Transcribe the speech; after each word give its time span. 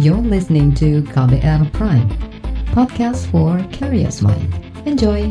You're 0.00 0.24
listening 0.24 0.72
to 0.80 1.04
KBR 1.04 1.68
Prime, 1.76 2.08
podcast 2.72 3.28
for 3.28 3.60
curious 3.68 4.24
mind. 4.24 4.48
Enjoy! 4.88 5.28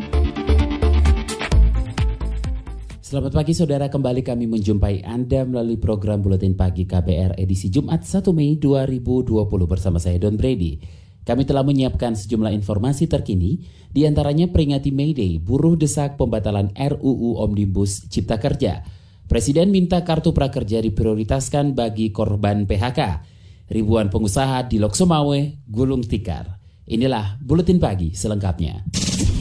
Selamat 3.02 3.34
pagi 3.34 3.58
saudara, 3.58 3.90
kembali 3.90 4.22
kami 4.22 4.46
menjumpai 4.46 5.02
Anda 5.02 5.50
melalui 5.50 5.82
program 5.82 6.22
Buletin 6.22 6.54
Pagi 6.54 6.86
KBR 6.86 7.42
edisi 7.42 7.74
Jumat 7.74 8.06
1 8.06 8.22
Mei 8.38 8.62
2020 8.62 9.34
bersama 9.66 9.98
saya 9.98 10.22
Don 10.22 10.38
Brady. 10.38 10.78
Kami 11.26 11.42
telah 11.42 11.66
menyiapkan 11.66 12.14
sejumlah 12.14 12.54
informasi 12.54 13.10
terkini, 13.10 13.66
di 13.90 14.06
antaranya 14.06 14.46
peringati 14.46 14.94
May 14.94 15.18
Day, 15.18 15.42
buruh 15.42 15.74
desak 15.74 16.22
pembatalan 16.22 16.70
RUU 16.78 17.42
Omnibus 17.42 18.06
Cipta 18.14 18.38
Kerja. 18.38 18.86
Presiden 19.26 19.74
minta 19.74 20.06
kartu 20.06 20.30
prakerja 20.30 20.86
diprioritaskan 20.86 21.74
bagi 21.74 22.14
korban 22.14 22.70
PHK. 22.70 23.31
Ribuan 23.72 24.12
pengusaha 24.12 24.68
di 24.68 24.84
Loksomawe 24.84 25.40
gulung 25.64 26.04
tikar. 26.04 26.60
Inilah 26.92 27.40
Buletin 27.40 27.80
Pagi 27.80 28.12
selengkapnya. 28.12 28.84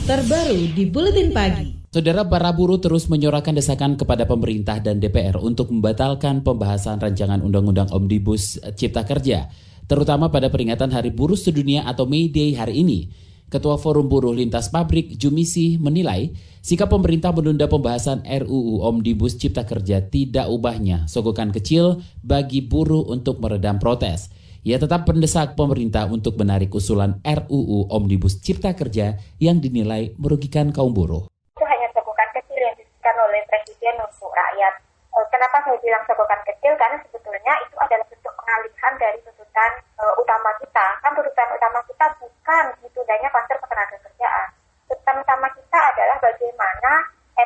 Terbaru 0.06 0.70
di 0.70 0.86
Buletin 0.86 1.34
Pagi. 1.34 1.90
Saudara 1.90 2.22
para 2.22 2.54
buruh 2.54 2.78
terus 2.78 3.10
menyuarakan 3.10 3.58
desakan 3.58 3.98
kepada 3.98 4.30
pemerintah 4.30 4.78
dan 4.78 5.02
DPR 5.02 5.34
untuk 5.42 5.74
membatalkan 5.74 6.46
pembahasan 6.46 7.02
rancangan 7.02 7.42
Undang-Undang 7.42 7.90
Omnibus 7.90 8.62
Cipta 8.78 9.02
Kerja, 9.02 9.50
terutama 9.90 10.30
pada 10.30 10.46
peringatan 10.46 10.94
Hari 10.94 11.10
Buruh 11.10 11.34
Sedunia 11.34 11.82
atau 11.90 12.06
May 12.06 12.30
Day 12.30 12.54
hari 12.54 12.86
ini. 12.86 13.10
Ketua 13.50 13.82
Forum 13.82 14.06
Buruh 14.06 14.30
Lintas 14.30 14.70
Pabrik 14.70 15.18
Jumisi 15.18 15.74
menilai 15.74 16.30
sikap 16.62 16.94
pemerintah 16.94 17.34
menunda 17.34 17.66
pembahasan 17.66 18.22
RUU 18.22 18.86
Omnibus 18.86 19.34
Cipta 19.42 19.66
Kerja 19.66 20.06
tidak 20.06 20.46
ubahnya 20.46 21.10
sogokan 21.10 21.50
kecil 21.50 21.98
bagi 22.22 22.62
buruh 22.62 23.10
untuk 23.10 23.42
meredam 23.42 23.82
protes. 23.82 24.30
Ia 24.62 24.78
tetap 24.78 25.02
mendesak 25.10 25.58
pemerintah 25.58 26.06
untuk 26.06 26.38
menarik 26.38 26.70
usulan 26.70 27.18
RUU 27.26 27.90
Omnibus 27.90 28.38
Cipta 28.38 28.70
Kerja 28.78 29.18
yang 29.42 29.58
dinilai 29.58 30.14
merugikan 30.14 30.70
kaum 30.70 30.94
buruh. 30.94 31.26
Itu 31.58 31.66
hanya 31.66 31.90
sogokan 31.90 32.30
kecil 32.30 32.54
yang 32.54 32.78
disebutkan 32.78 33.14
oleh 33.18 33.42
Presiden 33.50 33.98
untuk 33.98 34.30
rakyat. 34.30 34.74
Eh, 35.10 35.26
kenapa 35.34 35.56
saya 35.66 35.74
bilang 35.82 36.06
sogokan 36.06 36.40
kecil? 36.46 36.78
Karena 36.78 37.02
sebetulnya 37.02 37.54
itu 37.66 37.76
adalah 37.82 38.06
pengalihan 38.50 38.94
dari 38.98 39.18
tuntutan 39.22 39.72
uh, 40.02 40.14
utama 40.18 40.50
kita. 40.58 40.86
Kan 41.06 41.14
tuntutan 41.14 41.48
utama 41.54 41.78
kita 41.86 42.06
bukan 42.18 42.64
ditundanya 42.82 43.28
kluster 43.30 43.56
ketenagakerjaan. 43.62 44.46
Tuntutan 44.90 45.16
utama 45.22 45.46
kita 45.54 45.78
adalah 45.78 46.16
bagaimana 46.18 46.92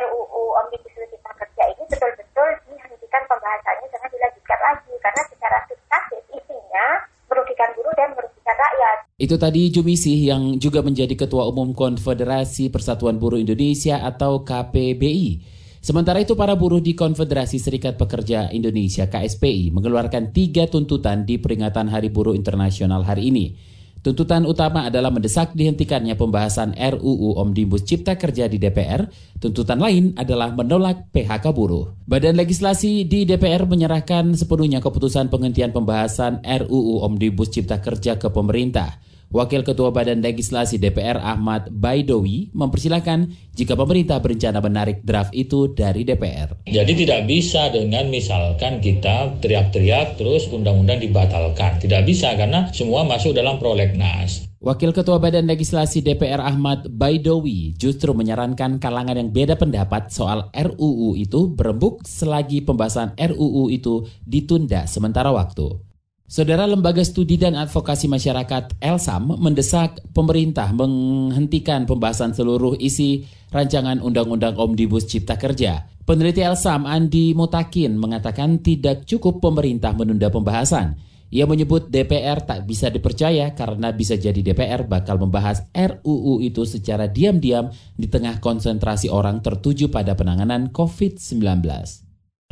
RUU 0.01 0.43
Omnibus 0.65 0.97
Cipta 0.97 1.33
Kerja 1.37 1.65
ini 1.77 1.85
betul-betul 1.93 2.49
dihentikan 2.65 3.23
pembahasannya 3.29 3.87
jangan 3.93 4.09
dilanjutkan 4.17 4.59
lagi 4.65 4.93
karena 5.05 5.23
secara 5.29 5.59
substantif 5.69 6.21
isinya 6.33 6.87
merugikan 7.29 7.69
buruh 7.77 7.95
dan 8.01 8.09
merugikan 8.17 8.57
rakyat. 8.57 8.99
Itu 9.21 9.37
tadi 9.37 9.69
Jumisih 9.69 10.19
yang 10.25 10.43
juga 10.57 10.81
menjadi 10.81 11.13
Ketua 11.13 11.45
Umum 11.53 11.77
Konfederasi 11.77 12.73
Persatuan 12.73 13.21
Buruh 13.21 13.37
Indonesia 13.37 14.01
atau 14.01 14.41
KPBI. 14.41 15.53
Sementara 15.85 16.17
itu 16.17 16.33
para 16.33 16.57
buruh 16.57 16.81
di 16.81 16.97
Konfederasi 16.97 17.61
Serikat 17.61 18.01
Pekerja 18.01 18.49
Indonesia 18.49 19.05
KSPI 19.05 19.69
mengeluarkan 19.69 20.33
tiga 20.33 20.65
tuntutan 20.65 21.29
di 21.29 21.37
peringatan 21.37 21.93
Hari 21.93 22.09
Buruh 22.09 22.33
Internasional 22.33 23.05
hari 23.05 23.29
ini. 23.29 23.53
Tuntutan 24.01 24.49
utama 24.49 24.89
adalah 24.89 25.13
mendesak 25.13 25.53
dihentikannya 25.53 26.17
pembahasan 26.17 26.73
RUU 26.73 27.37
Omnibus 27.37 27.85
Cipta 27.85 28.17
Kerja 28.17 28.49
di 28.49 28.57
DPR. 28.57 29.05
Tuntutan 29.37 29.77
lain 29.77 30.17
adalah 30.17 30.57
menolak 30.57 31.13
PHK 31.13 31.53
buruh. 31.53 31.93
Badan 32.09 32.41
legislasi 32.41 33.05
di 33.05 33.29
DPR 33.29 33.69
menyerahkan 33.69 34.33
sepenuhnya 34.33 34.81
keputusan 34.81 35.29
penghentian 35.29 35.77
pembahasan 35.77 36.41
RUU 36.41 37.05
Omnibus 37.05 37.53
Cipta 37.53 37.85
Kerja 37.85 38.17
ke 38.17 38.33
pemerintah. 38.33 39.05
Wakil 39.33 39.65
Ketua 39.65 39.95
Badan 39.95 40.21
Legislasi 40.21 40.77
DPR 40.77 41.21
Ahmad 41.23 41.71
Baidowi 41.73 42.53
mempersilahkan 42.53 43.31
jika 43.55 43.75
pemerintah 43.79 44.19
berencana 44.21 44.59
menarik 44.59 45.01
draft 45.07 45.33
itu 45.33 45.73
dari 45.73 46.03
DPR. 46.03 46.67
Jadi 46.69 46.93
tidak 47.07 47.25
bisa 47.25 47.71
dengan 47.71 48.11
misalkan 48.11 48.83
kita 48.83 49.41
teriak-teriak 49.41 50.21
terus 50.21 50.51
undang-undang 50.51 51.01
dibatalkan. 51.01 51.81
Tidak 51.81 52.03
bisa 52.05 52.35
karena 52.35 52.69
semua 52.71 53.07
masuk 53.07 53.35
dalam 53.35 53.57
prolegnas. 53.57 54.45
Wakil 54.65 54.97
Ketua 54.97 55.21
Badan 55.21 55.45
Legislasi 55.45 56.01
DPR 56.01 56.41
Ahmad 56.41 56.89
Baidowi 56.89 57.77
justru 57.77 58.17
menyarankan 58.17 58.81
kalangan 58.81 59.21
yang 59.21 59.29
beda 59.29 59.61
pendapat 59.61 60.09
soal 60.09 60.49
RUU 60.57 61.21
itu 61.21 61.53
berembuk 61.53 62.01
selagi 62.09 62.65
pembahasan 62.65 63.13
RUU 63.13 63.69
itu 63.69 64.09
ditunda 64.25 64.89
sementara 64.89 65.29
waktu. 65.37 65.94
Saudara 66.35 66.67
Lembaga 66.67 66.99
Studi 67.07 67.39
dan 67.39 67.55
Advokasi 67.55 68.11
Masyarakat 68.11 68.83
Elsam 68.83 69.39
mendesak 69.39 70.03
pemerintah 70.11 70.67
menghentikan 70.75 71.87
pembahasan 71.87 72.35
seluruh 72.35 72.75
isi 72.83 73.23
rancangan 73.55 74.03
Undang-Undang 74.03 74.59
Omnibus 74.59 75.07
Cipta 75.07 75.39
Kerja. 75.39 75.87
Peneliti 76.03 76.43
Elsam 76.43 76.91
Andi 76.91 77.39
Mutakin 77.39 77.95
mengatakan 77.95 78.59
tidak 78.67 79.07
cukup 79.07 79.39
pemerintah 79.39 79.95
menunda 79.95 80.27
pembahasan. 80.27 80.99
Ia 81.31 81.47
menyebut 81.47 81.87
DPR 81.87 82.43
tak 82.43 82.67
bisa 82.67 82.91
dipercaya 82.91 83.55
karena 83.55 83.95
bisa 83.95 84.19
jadi 84.19 84.43
DPR 84.43 84.91
bakal 84.91 85.23
membahas 85.23 85.71
RUU 85.71 86.43
itu 86.43 86.67
secara 86.67 87.07
diam-diam 87.07 87.71
di 87.95 88.11
tengah 88.11 88.43
konsentrasi 88.43 89.07
orang 89.07 89.39
tertuju 89.39 89.87
pada 89.87 90.19
penanganan 90.19 90.75
COVID-19 90.75 92.03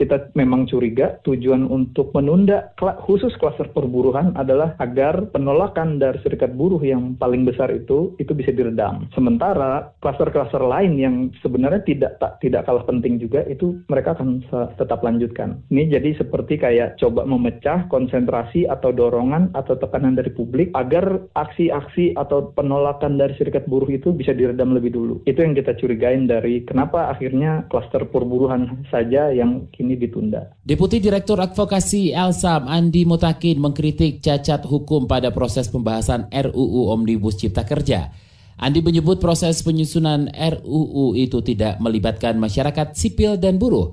kita 0.02 0.34
memang 0.34 0.66
curiga 0.66 1.22
tujuan 1.22 1.70
untuk 1.70 2.10
menunda 2.10 2.74
khusus 3.06 3.30
klaster 3.38 3.70
perburuhan 3.70 4.34
adalah 4.34 4.74
agar 4.82 5.30
penolakan 5.30 6.02
dari 6.02 6.18
serikat 6.26 6.58
buruh 6.58 6.82
yang 6.82 7.14
paling 7.22 7.46
besar 7.46 7.70
itu 7.70 8.18
itu 8.18 8.34
bisa 8.34 8.50
diredam. 8.50 9.06
Sementara 9.14 9.94
klaster-klaster 10.02 10.58
lain 10.58 10.98
yang 10.98 11.14
sebenarnya 11.38 11.86
tidak 11.86 12.18
tak, 12.18 12.42
tidak 12.42 12.66
kalah 12.66 12.82
penting 12.82 13.22
juga 13.22 13.46
itu 13.46 13.78
mereka 13.86 14.18
akan 14.18 14.42
tetap 14.74 15.06
lanjutkan. 15.06 15.62
Ini 15.70 15.94
jadi 15.94 16.18
seperti 16.18 16.58
kayak 16.58 16.98
coba 16.98 17.22
memecah 17.22 17.86
konsentrasi 17.86 18.66
atau 18.66 18.90
dorongan 18.90 19.54
atau 19.54 19.78
tekanan 19.78 20.18
dari 20.18 20.34
publik 20.34 20.74
agar 20.74 21.22
aksi-aksi 21.38 22.18
atau 22.18 22.50
penolakan 22.58 23.22
dari 23.22 23.38
serikat 23.38 23.70
buruh 23.70 23.86
itu 23.86 24.10
bisa 24.10 24.34
diredam 24.34 24.74
lebih 24.74 24.90
dulu. 24.90 25.22
Itu 25.30 25.46
yang 25.46 25.54
kita 25.54 25.78
curigain 25.78 26.26
dari 26.26 26.66
kenapa 26.66 27.12
akhirnya 27.14 27.70
klaster 27.70 28.02
perburuhan 28.08 28.88
saja 28.90 29.30
yang 29.30 29.70
ini 29.92 30.00
ditunda. 30.00 30.56
Deputi 30.64 30.96
Direktur 30.96 31.36
Advokasi 31.36 32.16
Elsam 32.16 32.64
Andi 32.64 33.04
Mutakin 33.04 33.60
mengkritik 33.60 34.24
cacat 34.24 34.64
hukum 34.64 35.04
pada 35.04 35.28
proses 35.28 35.68
pembahasan 35.68 36.32
RUU 36.32 36.88
Omnibus 36.88 37.36
Cipta 37.36 37.68
Kerja. 37.68 38.08
Andi 38.56 38.80
menyebut 38.80 39.20
proses 39.20 39.60
penyusunan 39.60 40.32
RUU 40.32 41.12
itu 41.12 41.44
tidak 41.44 41.76
melibatkan 41.84 42.40
masyarakat 42.40 42.96
sipil 42.96 43.36
dan 43.36 43.60
buruh. 43.60 43.92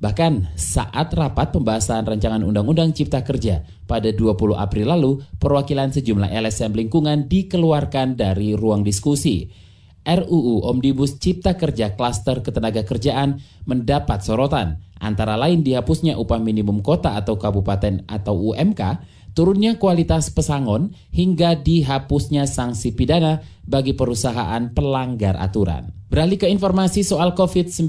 Bahkan 0.00 0.56
saat 0.56 1.12
rapat 1.12 1.52
pembahasan 1.52 2.08
rancangan 2.08 2.40
Undang-Undang 2.40 2.96
Cipta 2.96 3.20
Kerja 3.20 3.60
pada 3.84 4.08
20 4.08 4.56
April 4.56 4.86
lalu, 4.88 5.20
perwakilan 5.36 5.92
sejumlah 5.92 6.32
LSM 6.32 6.72
lingkungan 6.72 7.28
dikeluarkan 7.28 8.16
dari 8.16 8.56
ruang 8.56 8.80
diskusi. 8.80 9.52
RUU 10.00 10.64
Omnibus 10.64 11.20
Cipta 11.20 11.52
Kerja 11.60 11.92
Klaster 11.92 12.40
Ketenaga 12.40 12.80
Kerjaan 12.88 13.44
mendapat 13.68 14.24
sorotan, 14.24 14.80
antara 15.00 15.34
lain 15.34 15.64
dihapusnya 15.64 16.20
upah 16.20 16.38
minimum 16.38 16.84
kota 16.84 17.16
atau 17.16 17.40
kabupaten 17.40 18.04
atau 18.06 18.52
UMK, 18.52 19.00
turunnya 19.32 19.80
kualitas 19.80 20.28
pesangon, 20.30 20.92
hingga 21.10 21.58
dihapusnya 21.58 22.44
sanksi 22.44 22.92
pidana 22.92 23.40
bagi 23.64 23.96
perusahaan 23.96 24.70
pelanggar 24.70 25.40
aturan. 25.40 25.90
Beralih 26.10 26.42
ke 26.42 26.50
informasi 26.50 27.06
soal 27.06 27.38
COVID-19, 27.38 27.86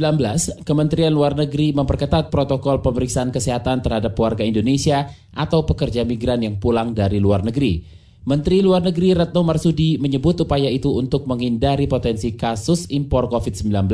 Kementerian 0.61 1.09
Luar 1.09 1.33
Negeri 1.33 1.73
memperketat 1.73 2.29
protokol 2.29 2.79
pemeriksaan 2.79 3.33
kesehatan 3.33 3.81
terhadap 3.81 4.13
warga 4.13 4.45
Indonesia 4.45 5.09
atau 5.33 5.65
pekerja 5.65 6.05
migran 6.05 6.45
yang 6.45 6.61
pulang 6.61 6.93
dari 6.93 7.17
luar 7.17 7.41
negeri. 7.41 8.01
Menteri 8.21 8.61
Luar 8.61 8.85
Negeri 8.85 9.17
Retno 9.17 9.41
Marsudi 9.41 9.97
menyebut 9.97 10.37
upaya 10.45 10.69
itu 10.69 10.93
untuk 10.93 11.25
menghindari 11.25 11.89
potensi 11.89 12.37
kasus 12.37 12.85
impor 12.93 13.25
COVID-19 13.33 13.89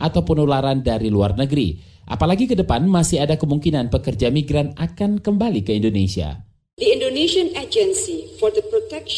atau 0.00 0.20
penularan 0.24 0.80
dari 0.80 1.12
luar 1.12 1.36
negeri. 1.36 1.76
Apalagi 2.06 2.46
ke 2.46 2.54
depan 2.54 2.86
masih 2.86 3.18
ada 3.18 3.34
kemungkinan 3.34 3.90
pekerja 3.90 4.30
migran 4.30 4.70
akan 4.78 5.18
kembali 5.18 5.66
ke 5.66 5.74
Indonesia. 5.74 6.46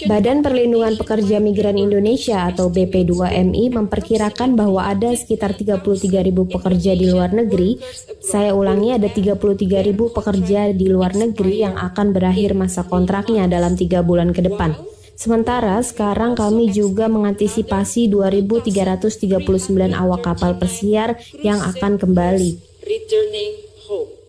Badan 0.06 0.46
Perlindungan 0.46 0.94
Pekerja 0.94 1.43
Migran 1.43 1.75
Indonesia 1.75 2.46
atau 2.46 2.70
BP2MI 2.70 3.75
memperkirakan 3.75 4.55
bahwa 4.55 4.87
ada 4.87 5.11
sekitar 5.11 5.58
33 5.58 5.82
ribu 6.23 6.46
pekerja 6.46 6.94
di 6.94 7.11
luar 7.11 7.35
negeri. 7.35 7.82
Saya 8.23 8.55
ulangi 8.55 8.94
ada 8.94 9.11
33 9.11 9.91
ribu 9.91 10.06
pekerja 10.14 10.70
di 10.70 10.87
luar 10.87 11.19
negeri 11.19 11.67
yang 11.67 11.75
akan 11.75 12.14
berakhir 12.14 12.55
masa 12.55 12.87
kontraknya 12.87 13.50
dalam 13.50 13.75
tiga 13.75 14.06
bulan 14.06 14.31
ke 14.31 14.46
depan. 14.46 14.79
Sementara 15.19 15.82
sekarang 15.82 16.38
kami 16.38 16.70
juga 16.70 17.11
mengantisipasi 17.11 18.06
2.339 18.06 19.19
awak 19.99 20.23
kapal 20.23 20.55
pesiar 20.62 21.19
yang 21.43 21.58
akan 21.58 21.99
kembali. 21.99 22.68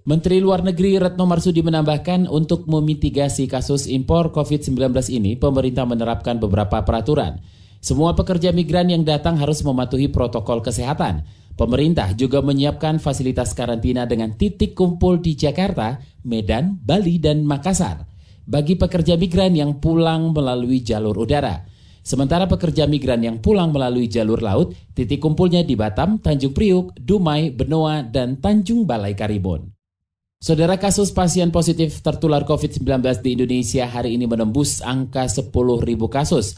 Menteri 0.03 0.43
Luar 0.43 0.65
Negeri 0.65 0.99
Retno 0.99 1.23
Marsudi 1.23 1.63
menambahkan 1.63 2.27
untuk 2.27 2.67
memitigasi 2.67 3.47
kasus 3.47 3.87
impor 3.87 4.35
COVID-19 4.35 4.91
ini, 5.15 5.39
pemerintah 5.39 5.87
menerapkan 5.87 6.35
beberapa 6.41 6.83
peraturan. 6.83 7.39
Semua 7.79 8.11
pekerja 8.11 8.51
migran 8.51 8.91
yang 8.91 9.07
datang 9.07 9.39
harus 9.39 9.63
mematuhi 9.63 10.11
protokol 10.11 10.59
kesehatan. 10.59 11.23
Pemerintah 11.55 12.11
juga 12.15 12.43
menyiapkan 12.43 12.99
fasilitas 12.99 13.55
karantina 13.55 14.03
dengan 14.03 14.35
titik 14.35 14.75
kumpul 14.75 15.23
di 15.23 15.39
Jakarta, 15.39 15.99
Medan, 16.27 16.79
Bali, 16.83 17.19
dan 17.19 17.47
Makassar 17.47 18.09
bagi 18.49 18.73
pekerja 18.73 19.13
migran 19.13 19.53
yang 19.53 19.77
pulang 19.77 20.33
melalui 20.33 20.81
jalur 20.81 21.13
udara. 21.21 21.68
Sementara 22.09 22.49
pekerja 22.49 22.89
migran 22.89 23.21
yang 23.21 23.37
pulang 23.37 23.69
melalui 23.69 24.09
jalur 24.09 24.41
laut, 24.41 24.73
titik 24.97 25.21
kumpulnya 25.21 25.61
di 25.61 25.77
Batam, 25.77 26.17
Tanjung 26.17 26.57
Priuk, 26.57 26.97
Dumai, 26.97 27.53
Benoa, 27.53 28.01
dan 28.01 28.41
Tanjung 28.41 28.89
Balai 28.89 29.13
Karimun. 29.13 29.69
Saudara 30.41 30.81
kasus 30.81 31.13
pasien 31.13 31.53
positif 31.53 32.01
tertular 32.01 32.41
COVID-19 32.49 32.81
di 33.21 33.37
Indonesia 33.37 33.85
hari 33.85 34.17
ini 34.17 34.25
menembus 34.25 34.81
angka 34.81 35.29
10.000 35.29 35.53
kasus. 36.09 36.57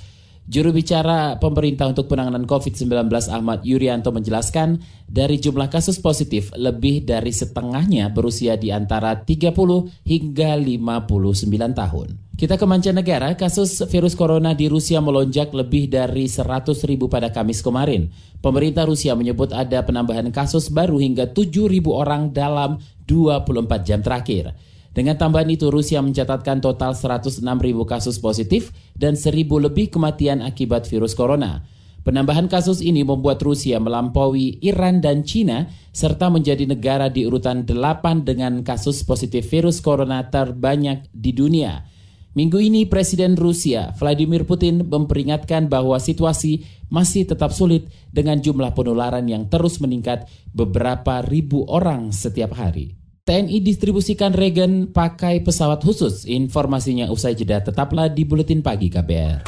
Juru 0.49 0.73
bicara 0.73 1.37
pemerintah 1.37 1.85
untuk 1.85 2.09
penanganan 2.09 2.49
COVID-19 2.49 2.89
Ahmad 3.29 3.61
Yuryanto 3.61 4.09
menjelaskan, 4.09 4.81
dari 5.05 5.37
jumlah 5.37 5.69
kasus 5.69 6.01
positif 6.01 6.49
lebih 6.57 7.05
dari 7.05 7.29
setengahnya 7.29 8.09
berusia 8.09 8.57
di 8.57 8.73
antara 8.73 9.21
30 9.21 9.53
hingga 10.01 10.57
59 10.57 11.77
tahun. 11.77 12.07
Kita 12.41 12.57
ke 12.57 12.65
mancanegara, 12.65 13.37
kasus 13.37 13.85
virus 13.85 14.17
corona 14.17 14.57
di 14.57 14.65
Rusia 14.65 14.97
melonjak 14.97 15.53
lebih 15.53 15.85
dari 15.85 16.25
100 16.25 16.73
ribu 16.89 17.05
pada 17.05 17.29
Kamis 17.29 17.61
kemarin. 17.61 18.09
Pemerintah 18.41 18.89
Rusia 18.89 19.13
menyebut 19.13 19.53
ada 19.53 19.85
penambahan 19.85 20.33
kasus 20.33 20.73
baru 20.73 20.97
hingga 20.97 21.29
7 21.29 21.69
ribu 21.69 21.93
orang 21.93 22.33
dalam 22.33 22.81
24 23.05 23.85
jam 23.85 24.01
terakhir. 24.01 24.57
Dengan 24.91 25.15
tambahan 25.15 25.47
itu, 25.47 25.71
Rusia 25.71 26.03
mencatatkan 26.03 26.59
total 26.59 26.91
106 26.91 27.39
ribu 27.63 27.87
kasus 27.87 28.19
positif 28.19 28.75
dan 28.99 29.15
1000 29.15 29.47
lebih 29.47 29.87
kematian 29.87 30.43
akibat 30.43 30.83
virus 30.91 31.15
corona. 31.15 31.63
Penambahan 32.01 32.49
kasus 32.49 32.81
ini 32.81 33.05
membuat 33.05 33.45
Rusia 33.45 33.77
melampaui 33.77 34.57
Iran 34.65 35.05
dan 35.05 35.21
Cina 35.21 35.69
serta 35.93 36.33
menjadi 36.33 36.65
negara 36.65 37.13
di 37.13 37.29
urutan 37.29 37.61
8 37.61 38.25
dengan 38.25 38.65
kasus 38.65 39.05
positif 39.05 39.45
virus 39.53 39.79
corona 39.85 40.25
terbanyak 40.25 41.05
di 41.13 41.29
dunia. 41.29 41.85
Minggu 42.33 42.57
ini 42.57 42.87
Presiden 42.87 43.37
Rusia 43.37 43.93
Vladimir 43.93 44.49
Putin 44.49 44.87
memperingatkan 44.87 45.67
bahwa 45.67 45.99
situasi 46.01 46.63
masih 46.89 47.27
tetap 47.27 47.53
sulit 47.53 47.91
dengan 48.09 48.39
jumlah 48.39 48.73
penularan 48.73 49.27
yang 49.29 49.45
terus 49.51 49.77
meningkat 49.77 50.25
beberapa 50.55 51.21
ribu 51.21 51.69
orang 51.69 52.09
setiap 52.09 52.57
hari. 52.57 53.00
TNI 53.21 53.61
distribusikan 53.61 54.33
regen 54.33 54.89
pakai 54.89 55.45
pesawat 55.45 55.85
khusus. 55.85 56.25
Informasinya 56.25 57.05
usai 57.13 57.37
jeda 57.37 57.61
tetaplah 57.61 58.09
di 58.09 58.25
Buletin 58.25 58.65
Pagi 58.65 58.89
KBR. 58.89 59.45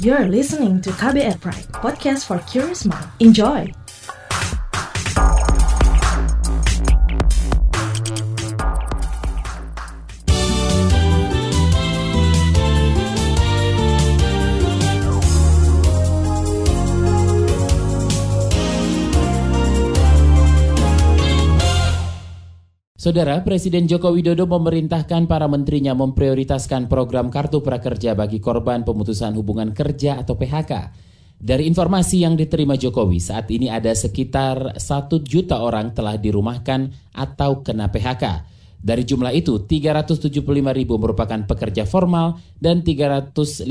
You're 0.00 0.32
listening 0.32 0.80
to 0.80 0.88
KBR 0.96 1.36
Pride, 1.44 1.68
podcast 1.76 2.24
for 2.24 2.40
curious 2.48 2.88
mind. 2.88 3.04
Enjoy! 3.20 3.79
Saudara, 23.00 23.40
Presiden 23.40 23.88
Joko 23.88 24.12
Widodo 24.12 24.44
memerintahkan 24.44 25.24
para 25.24 25.48
menterinya 25.48 25.96
memprioritaskan 25.96 26.84
program 26.84 27.32
Kartu 27.32 27.64
Prakerja 27.64 28.12
bagi 28.12 28.44
korban 28.44 28.84
pemutusan 28.84 29.32
hubungan 29.40 29.72
kerja 29.72 30.20
atau 30.20 30.36
PHK. 30.36 30.92
Dari 31.40 31.64
informasi 31.64 32.28
yang 32.28 32.36
diterima 32.36 32.76
Jokowi, 32.76 33.16
saat 33.16 33.48
ini 33.48 33.72
ada 33.72 33.96
sekitar 33.96 34.76
1 34.76 35.16
juta 35.24 35.64
orang 35.64 35.96
telah 35.96 36.20
dirumahkan 36.20 36.92
atau 37.16 37.64
kena 37.64 37.88
PHK. 37.88 38.44
Dari 38.84 39.08
jumlah 39.08 39.32
itu, 39.32 39.64
375 39.64 40.44
ribu 40.76 41.00
merupakan 41.00 41.40
pekerja 41.48 41.88
formal 41.88 42.36
dan 42.60 42.84
315 42.84 43.64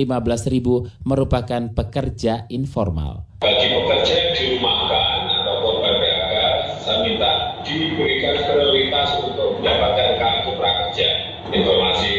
ribu 0.49 0.89
merupakan 1.05 1.69
pekerja 1.69 2.49
informal. 2.49 3.29
Bagi 3.45 3.77
pekerja 3.77 4.13
yang 4.25 4.33
dirumahkan 4.33 5.17
atau 5.37 5.55
korban 5.61 5.93
PHK, 6.01 6.33
saya 6.81 6.97
minta 7.05 7.38
diberikan 7.63 8.35
prioritas 8.47 9.19
untuk 9.23 9.59
mendapatkan 9.59 10.19
kartu 10.19 10.51
prakerja. 10.55 11.09
Informasi 11.49 12.15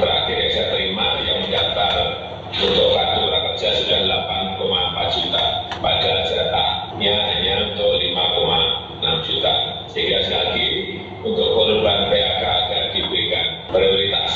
terakhir 0.00 0.36
yang 0.40 0.52
saya 0.52 0.66
terima 0.72 1.06
yang 1.26 1.38
mendaftar 1.44 1.94
untuk 2.50 2.88
kartu 2.96 3.20
prakerja 3.28 3.68
sudah 3.84 3.98
8,4 4.58 5.16
juta. 5.16 5.44
Padahal 5.80 6.20
jatahnya 6.26 7.14
hanya 7.34 7.54
untuk 7.72 7.90
5,6 8.00 9.28
juta. 9.28 9.54
Sehingga 9.90 10.18
sekali 10.22 10.38
lagi 10.38 10.68
untuk 11.20 11.48
korban 11.52 12.08
PHK 12.08 12.42
agar 12.44 12.82
diberikan 12.94 13.46
prioritas. 13.68 14.32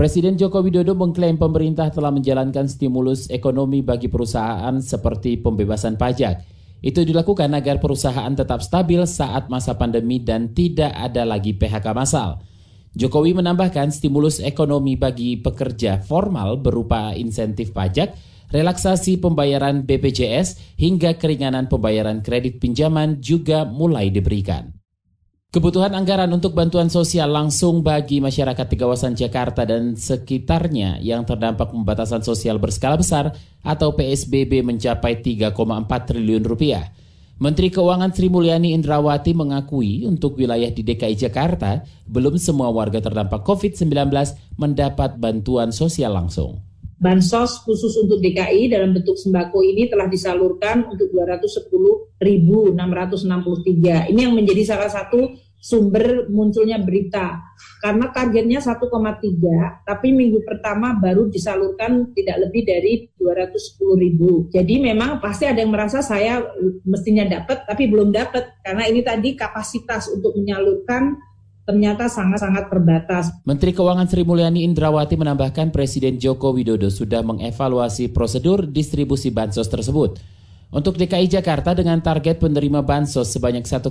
Presiden 0.00 0.40
Joko 0.40 0.64
Widodo 0.64 0.96
mengklaim 0.96 1.36
pemerintah 1.36 1.92
telah 1.92 2.08
menjalankan 2.08 2.64
stimulus 2.72 3.28
ekonomi 3.28 3.84
bagi 3.84 4.08
perusahaan 4.08 4.72
seperti 4.80 5.36
pembebasan 5.36 6.00
pajak. 6.00 6.59
Itu 6.80 7.04
dilakukan 7.04 7.52
agar 7.52 7.76
perusahaan 7.76 8.32
tetap 8.32 8.64
stabil 8.64 9.04
saat 9.04 9.52
masa 9.52 9.76
pandemi 9.76 10.16
dan 10.16 10.56
tidak 10.56 10.96
ada 10.96 11.28
lagi 11.28 11.52
PHK 11.52 11.86
massal. 11.92 12.40
Jokowi 12.96 13.36
menambahkan 13.36 13.92
stimulus 13.94 14.42
ekonomi 14.42 14.98
bagi 14.98 15.38
pekerja 15.38 16.02
formal 16.02 16.58
berupa 16.58 17.14
insentif 17.14 17.70
pajak, 17.70 18.16
relaksasi 18.50 19.20
pembayaran 19.22 19.86
BPJS, 19.86 20.74
hingga 20.80 21.14
keringanan 21.14 21.70
pembayaran 21.70 22.24
kredit 22.24 22.58
pinjaman 22.58 23.22
juga 23.22 23.62
mulai 23.62 24.10
diberikan. 24.10 24.79
Kebutuhan 25.50 25.90
anggaran 25.98 26.30
untuk 26.30 26.54
bantuan 26.54 26.86
sosial 26.94 27.26
langsung 27.26 27.82
bagi 27.82 28.22
masyarakat 28.22 28.70
di 28.70 28.76
kawasan 28.78 29.18
Jakarta 29.18 29.66
dan 29.66 29.98
sekitarnya 29.98 31.02
yang 31.02 31.26
terdampak 31.26 31.74
pembatasan 31.74 32.22
sosial 32.22 32.62
berskala 32.62 32.94
besar 32.94 33.34
atau 33.66 33.90
PSBB 33.98 34.62
mencapai 34.62 35.18
3,4 35.18 35.50
triliun 36.06 36.46
rupiah. 36.46 36.94
Menteri 37.42 37.66
Keuangan 37.66 38.14
Sri 38.14 38.30
Mulyani 38.30 38.78
Indrawati 38.78 39.34
mengakui 39.34 40.06
untuk 40.06 40.38
wilayah 40.38 40.70
di 40.70 40.86
DKI 40.86 41.18
Jakarta 41.18 41.82
belum 42.06 42.38
semua 42.38 42.70
warga 42.70 43.02
terdampak 43.02 43.42
COVID-19 43.42 43.90
mendapat 44.54 45.18
bantuan 45.18 45.74
sosial 45.74 46.14
langsung. 46.14 46.62
Bansos 47.00 47.64
khusus 47.64 47.96
untuk 47.96 48.20
DKI 48.20 48.68
dalam 48.68 48.92
bentuk 48.92 49.16
sembako 49.16 49.64
ini 49.64 49.88
telah 49.88 50.04
disalurkan 50.04 50.84
untuk 50.84 51.08
210.663. 51.16 54.12
Ini 54.12 54.20
yang 54.20 54.36
menjadi 54.36 54.76
salah 54.76 54.92
satu 54.92 55.32
sumber 55.60 56.28
munculnya 56.28 56.76
berita. 56.76 57.40
Karena 57.80 58.12
targetnya 58.12 58.60
1,3, 58.60 59.88
tapi 59.88 60.12
minggu 60.12 60.44
pertama 60.44 60.92
baru 60.96 61.28
disalurkan 61.28 62.12
tidak 62.12 62.48
lebih 62.48 62.62
dari 62.68 63.08
210 63.16 63.96
ribu. 63.96 64.48
Jadi 64.52 64.80
memang 64.80 65.20
pasti 65.24 65.48
ada 65.48 65.64
yang 65.64 65.72
merasa 65.72 66.04
saya 66.04 66.44
mestinya 66.84 67.24
dapat, 67.24 67.64
tapi 67.64 67.88
belum 67.88 68.12
dapat. 68.12 68.60
Karena 68.60 68.84
ini 68.84 69.00
tadi 69.00 69.36
kapasitas 69.36 70.12
untuk 70.12 70.36
menyalurkan 70.36 71.16
ternyata 71.64 72.10
sangat-sangat 72.10 72.68
terbatas. 72.70 73.24
Menteri 73.44 73.70
Keuangan 73.76 74.08
Sri 74.08 74.22
Mulyani 74.26 74.64
Indrawati 74.66 75.14
menambahkan 75.14 75.70
Presiden 75.70 76.16
Joko 76.16 76.52
Widodo 76.52 76.88
sudah 76.88 77.20
mengevaluasi 77.22 78.10
prosedur 78.10 78.66
distribusi 78.66 79.30
bansos 79.30 79.68
tersebut. 79.70 80.20
Untuk 80.70 80.94
DKI 80.94 81.26
Jakarta 81.26 81.74
dengan 81.74 81.98
target 81.98 82.38
penerima 82.38 82.86
bansos 82.86 83.34
sebanyak 83.34 83.66
1,3 83.66 83.90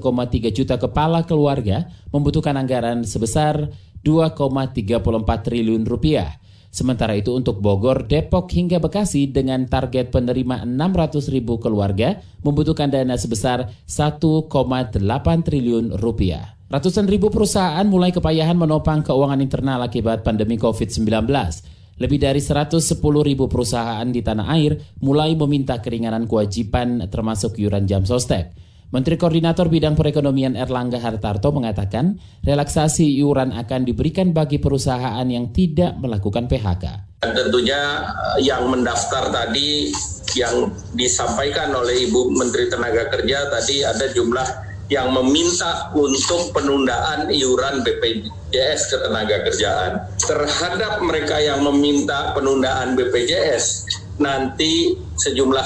juta 0.55 0.79
kepala 0.79 1.27
keluarga 1.27 1.91
membutuhkan 2.07 2.55
anggaran 2.55 3.03
sebesar 3.03 3.67
2,34 4.07 5.03
triliun 5.43 5.83
rupiah. 5.83 6.39
Sementara 6.69 7.17
itu 7.17 7.33
untuk 7.33 7.59
Bogor, 7.59 8.05
Depok 8.05 8.47
hingga 8.53 8.77
Bekasi 8.77 9.27
dengan 9.27 9.65
target 9.65 10.13
penerima 10.13 10.63
600 10.63 11.33
ribu 11.33 11.57
keluarga 11.57 12.21
membutuhkan 12.45 12.87
dana 12.93 13.17
sebesar 13.17 13.73
1,8 13.89 14.53
triliun 15.43 15.97
rupiah. 15.97 16.58
Ratusan 16.69 17.09
ribu 17.09 17.33
perusahaan 17.33 17.81
mulai 17.81 18.13
kepayahan 18.13 18.53
menopang 18.53 19.01
keuangan 19.01 19.41
internal 19.41 19.81
akibat 19.81 20.21
pandemi 20.21 20.53
COVID-19. 20.53 21.25
Lebih 21.97 22.19
dari 22.21 22.37
110 22.37 22.77
ribu 23.01 23.49
perusahaan 23.49 24.05
di 24.05 24.21
tanah 24.21 24.53
air 24.53 24.77
mulai 25.01 25.33
meminta 25.33 25.81
keringanan 25.81 26.29
kewajiban 26.29 27.09
termasuk 27.09 27.57
iuran 27.57 27.89
jam 27.89 28.05
sostek. 28.05 28.53
Menteri 28.93 29.17
Koordinator 29.17 29.65
Bidang 29.65 29.97
Perekonomian 29.97 30.53
Erlangga 30.53 31.01
Hartarto 31.01 31.49
mengatakan 31.49 32.21
relaksasi 32.45 33.17
iuran 33.17 33.49
akan 33.49 33.89
diberikan 33.89 34.29
bagi 34.29 34.61
perusahaan 34.61 35.25
yang 35.25 35.49
tidak 35.49 35.97
melakukan 35.97 36.45
PHK. 36.45 37.17
Tentunya 37.25 37.81
eh, 38.37 38.45
yang 38.45 38.69
mendaftar 38.69 39.33
tadi 39.33 39.89
yang 40.37 40.69
disampaikan 40.93 41.73
oleh 41.73 42.05
Ibu 42.05 42.29
Menteri 42.37 42.69
Tenaga 42.69 43.09
Kerja 43.09 43.49
tadi 43.49 43.81
ada 43.81 44.05
jumlah 44.13 44.68
yang 44.89 45.13
meminta 45.13 45.93
untuk 45.93 46.49
penundaan 46.49 47.29
iuran 47.29 47.85
BPJS 47.85 48.89
ketenaga 48.89 49.45
kerjaan. 49.45 49.91
Terhadap 50.17 51.05
mereka 51.05 51.37
yang 51.37 51.61
meminta 51.61 52.33
penundaan 52.33 52.97
BPJS, 52.97 53.85
nanti 54.17 54.97
sejumlah 55.13 55.65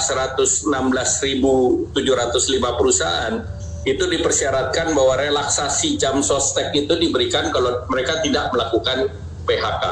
116.705 0.68 1.96
perusahaan 2.78 3.34
itu 3.84 4.04
dipersyaratkan 4.08 4.96
bahwa 4.96 5.20
relaksasi 5.20 6.00
jam 6.00 6.24
sostek 6.24 6.72
itu 6.72 6.96
diberikan 6.96 7.52
kalau 7.52 7.84
mereka 7.92 8.20
tidak 8.24 8.48
melakukan 8.52 9.12
PHK. 9.44 9.84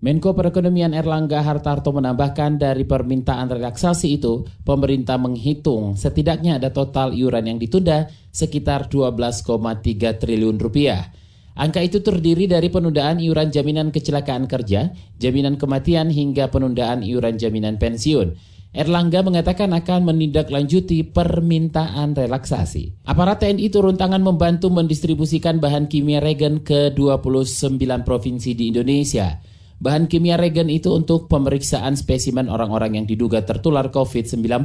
Menko 0.00 0.32
Perekonomian 0.32 0.96
Erlangga 0.96 1.44
Hartarto 1.44 1.92
menambahkan 1.92 2.56
dari 2.56 2.88
permintaan 2.88 3.52
relaksasi 3.52 4.16
itu, 4.16 4.48
pemerintah 4.64 5.20
menghitung 5.20 5.92
setidaknya 5.92 6.56
ada 6.56 6.72
total 6.72 7.12
iuran 7.12 7.44
yang 7.44 7.58
ditunda 7.60 8.08
sekitar 8.32 8.88
12,3 8.88 9.44
triliun 10.16 10.56
rupiah. 10.56 11.12
Angka 11.52 11.84
itu 11.84 12.00
terdiri 12.00 12.48
dari 12.48 12.72
penundaan 12.72 13.20
iuran 13.20 13.52
jaminan 13.52 13.92
kecelakaan 13.92 14.48
kerja, 14.48 14.88
jaminan 15.20 15.60
kematian 15.60 16.08
hingga 16.08 16.48
penundaan 16.48 17.04
iuran 17.04 17.36
jaminan 17.36 17.76
pensiun. 17.76 18.40
Erlangga 18.72 19.20
mengatakan 19.20 19.68
akan 19.76 20.08
menindaklanjuti 20.08 21.12
permintaan 21.12 22.16
relaksasi. 22.16 23.04
Aparat 23.04 23.44
TNI 23.44 23.68
turun 23.68 24.00
tangan 24.00 24.24
membantu 24.24 24.72
mendistribusikan 24.72 25.60
bahan 25.60 25.92
kimia 25.92 26.24
regen 26.24 26.64
ke 26.64 26.88
29 26.96 27.76
provinsi 28.00 28.56
di 28.56 28.72
Indonesia. 28.72 29.49
Bahan 29.80 30.12
kimia 30.12 30.36
regen 30.36 30.68
itu 30.68 30.92
untuk 30.92 31.24
pemeriksaan 31.32 31.96
spesimen 31.96 32.52
orang-orang 32.52 33.00
yang 33.00 33.06
diduga 33.08 33.40
tertular 33.48 33.88
COVID-19. 33.88 34.60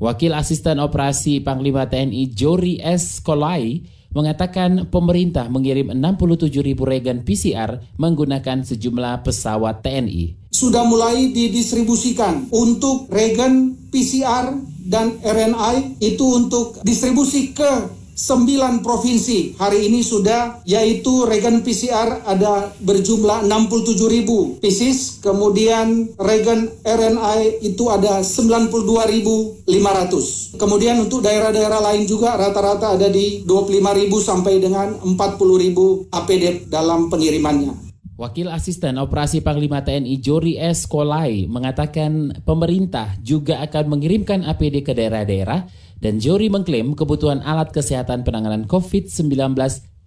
Wakil 0.00 0.32
Asisten 0.32 0.80
Operasi 0.80 1.44
Panglima 1.44 1.84
TNI 1.84 2.32
Jori 2.32 2.80
S. 2.80 3.20
Kolai 3.20 3.84
mengatakan 4.16 4.88
pemerintah 4.88 5.52
mengirim 5.52 5.92
67 5.92 6.48
ribu 6.64 6.88
regen 6.88 7.28
PCR 7.28 7.76
menggunakan 8.00 8.64
sejumlah 8.64 9.20
pesawat 9.20 9.84
TNI. 9.84 10.48
Sudah 10.48 10.88
mulai 10.88 11.28
didistribusikan 11.28 12.48
untuk 12.56 13.12
regen 13.12 13.76
PCR 13.92 14.56
dan 14.88 15.20
RNI 15.20 16.00
itu 16.00 16.24
untuk 16.40 16.80
distribusi 16.80 17.52
ke 17.52 18.01
sembilan 18.12 18.84
provinsi 18.84 19.56
hari 19.56 19.88
ini 19.88 20.04
sudah 20.04 20.60
yaitu 20.68 21.24
regen 21.26 21.64
PCR 21.64 22.28
ada 22.28 22.70
berjumlah 22.78 23.48
67 23.48 24.08
ribu 24.08 24.60
pieces. 24.60 25.18
Kemudian 25.24 26.12
regen 26.20 26.68
RNA 26.84 27.64
itu 27.64 27.88
ada 27.88 28.20
92.500 28.20 30.52
kemudian 30.62 31.02
untuk 31.02 31.24
daerah-daerah 31.24 31.80
lain 31.90 32.06
juga 32.06 32.38
rata-rata 32.38 32.94
ada 32.94 33.10
di 33.10 33.42
25 33.42 33.98
ribu 33.98 34.22
sampai 34.22 34.62
dengan 34.62 34.94
40 35.02 35.18
ribu 35.58 36.06
APD 36.12 36.70
dalam 36.70 37.10
pengirimannya. 37.10 37.90
Wakil 38.12 38.52
Asisten 38.52 39.02
Operasi 39.02 39.42
Panglima 39.42 39.82
TNI 39.82 40.14
Jori 40.22 40.54
S. 40.54 40.86
Kolai 40.86 41.50
mengatakan 41.50 42.30
pemerintah 42.46 43.18
juga 43.18 43.58
akan 43.66 43.98
mengirimkan 43.98 44.46
APD 44.46 44.86
ke 44.86 44.94
daerah-daerah 44.94 45.66
dan 46.02 46.18
Jori 46.18 46.50
mengklaim 46.50 46.98
kebutuhan 46.98 47.38
alat 47.46 47.70
kesehatan 47.70 48.26
penanganan 48.26 48.66
COVID-19 48.66 49.54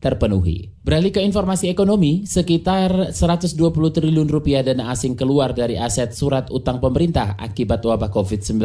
terpenuhi. 0.04 0.76
Beralih 0.84 1.16
ke 1.16 1.24
informasi 1.24 1.72
ekonomi, 1.72 2.28
sekitar 2.28 3.16
120 3.16 3.56
triliun 3.72 4.28
rupiah 4.28 4.62
dana 4.62 4.92
asing 4.92 5.16
keluar 5.16 5.56
dari 5.56 5.80
aset 5.80 6.12
surat 6.12 6.52
utang 6.52 6.84
pemerintah 6.84 7.40
akibat 7.40 7.80
wabah 7.82 8.12
COVID-19. 8.12 8.60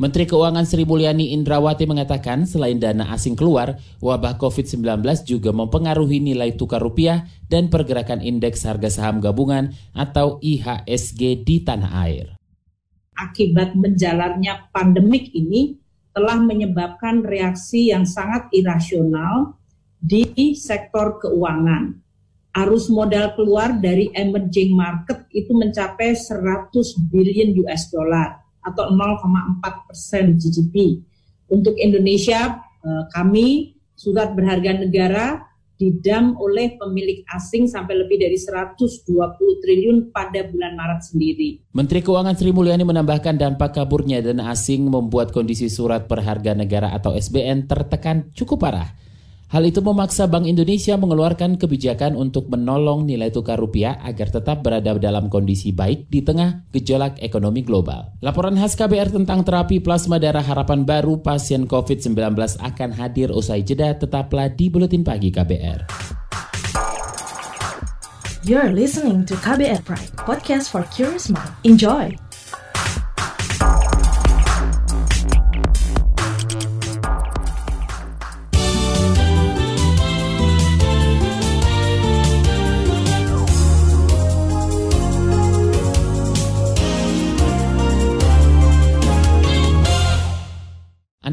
Menteri 0.00 0.24
Keuangan 0.24 0.64
Sri 0.64 0.88
Mulyani 0.88 1.36
Indrawati 1.36 1.84
mengatakan 1.84 2.48
selain 2.48 2.80
dana 2.80 3.12
asing 3.12 3.36
keluar, 3.36 3.76
wabah 4.00 4.40
COVID-19 4.40 5.04
juga 5.28 5.52
mempengaruhi 5.52 6.24
nilai 6.24 6.56
tukar 6.56 6.80
rupiah 6.80 7.28
dan 7.52 7.68
pergerakan 7.68 8.24
indeks 8.24 8.64
harga 8.64 8.88
saham 8.88 9.20
gabungan 9.20 9.76
atau 9.92 10.40
IHSG 10.40 11.44
di 11.44 11.60
tanah 11.60 11.92
air. 12.08 12.32
Akibat 13.12 13.76
menjalannya 13.76 14.72
pandemik 14.72 15.36
ini, 15.36 15.76
telah 16.10 16.38
menyebabkan 16.42 17.22
reaksi 17.22 17.94
yang 17.94 18.02
sangat 18.02 18.50
irasional 18.50 19.54
di 20.00 20.56
sektor 20.56 21.20
keuangan. 21.20 21.94
Arus 22.50 22.90
modal 22.90 23.38
keluar 23.38 23.78
dari 23.78 24.10
emerging 24.10 24.74
market 24.74 25.22
itu 25.30 25.54
mencapai 25.54 26.18
100 26.18 26.74
billion 27.06 27.54
US 27.62 27.94
dollar 27.94 28.42
atau 28.66 28.90
0,4 28.90 29.86
persen 29.86 30.34
GDP. 30.34 30.98
Untuk 31.46 31.78
Indonesia, 31.78 32.58
eh, 32.58 33.04
kami 33.14 33.78
surat 33.94 34.34
berharga 34.34 34.82
negara 34.82 35.49
didam 35.80 36.36
oleh 36.36 36.76
pemilik 36.76 37.24
asing 37.32 37.64
sampai 37.64 37.96
lebih 37.96 38.20
dari 38.20 38.36
120 38.36 39.08
triliun 39.64 40.12
pada 40.12 40.44
bulan 40.44 40.76
Maret 40.76 41.00
sendiri. 41.08 41.64
Menteri 41.72 42.04
Keuangan 42.04 42.36
Sri 42.36 42.52
Mulyani 42.52 42.84
menambahkan 42.84 43.40
dampak 43.40 43.80
kaburnya 43.80 44.20
dana 44.20 44.52
asing 44.52 44.92
membuat 44.92 45.32
kondisi 45.32 45.72
surat 45.72 46.04
perharga 46.04 46.52
negara 46.52 46.92
atau 46.92 47.16
SBN 47.16 47.64
tertekan 47.64 48.28
cukup 48.36 48.60
parah. 48.60 48.92
Hal 49.50 49.66
itu 49.66 49.82
memaksa 49.82 50.30
Bank 50.30 50.46
Indonesia 50.46 50.94
mengeluarkan 50.94 51.58
kebijakan 51.58 52.14
untuk 52.14 52.46
menolong 52.54 53.02
nilai 53.02 53.34
tukar 53.34 53.58
rupiah 53.58 53.98
agar 54.06 54.30
tetap 54.30 54.62
berada 54.62 54.94
dalam 54.94 55.26
kondisi 55.26 55.74
baik 55.74 56.06
di 56.06 56.22
tengah 56.22 56.70
gejolak 56.70 57.18
ekonomi 57.18 57.66
global. 57.66 58.14
Laporan 58.22 58.54
khas 58.54 58.78
KBR 58.78 59.10
tentang 59.10 59.42
terapi 59.42 59.82
plasma 59.82 60.22
darah 60.22 60.46
harapan 60.46 60.86
baru 60.86 61.18
pasien 61.18 61.66
COVID-19 61.66 62.14
akan 62.62 62.90
hadir 62.94 63.34
usai 63.34 63.66
jeda 63.66 63.90
tetaplah 63.98 64.46
di 64.54 64.70
Buletin 64.70 65.02
Pagi 65.02 65.34
KBR. 65.34 65.90
You're 68.46 68.70
listening 68.70 69.26
to 69.26 69.34
KBR 69.34 69.82
Pride, 69.82 70.14
podcast 70.14 70.70
for 70.70 70.86
curious 70.94 71.26
mind. 71.26 71.50
Enjoy! 71.66 72.29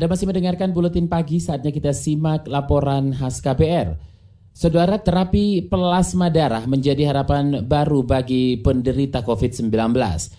Anda 0.08 0.16
masih 0.24 0.32
mendengarkan 0.32 0.72
buletin 0.72 1.12
pagi 1.12 1.36
saatnya 1.44 1.68
kita 1.68 1.92
simak 1.92 2.48
laporan 2.48 3.12
khas 3.12 3.44
KBR. 3.44 4.00
Saudara 4.56 5.04
terapi 5.04 5.68
plasma 5.68 6.32
darah 6.32 6.64
menjadi 6.64 7.12
harapan 7.12 7.68
baru 7.68 8.08
bagi 8.08 8.56
penderita 8.64 9.20
COVID-19 9.20 9.68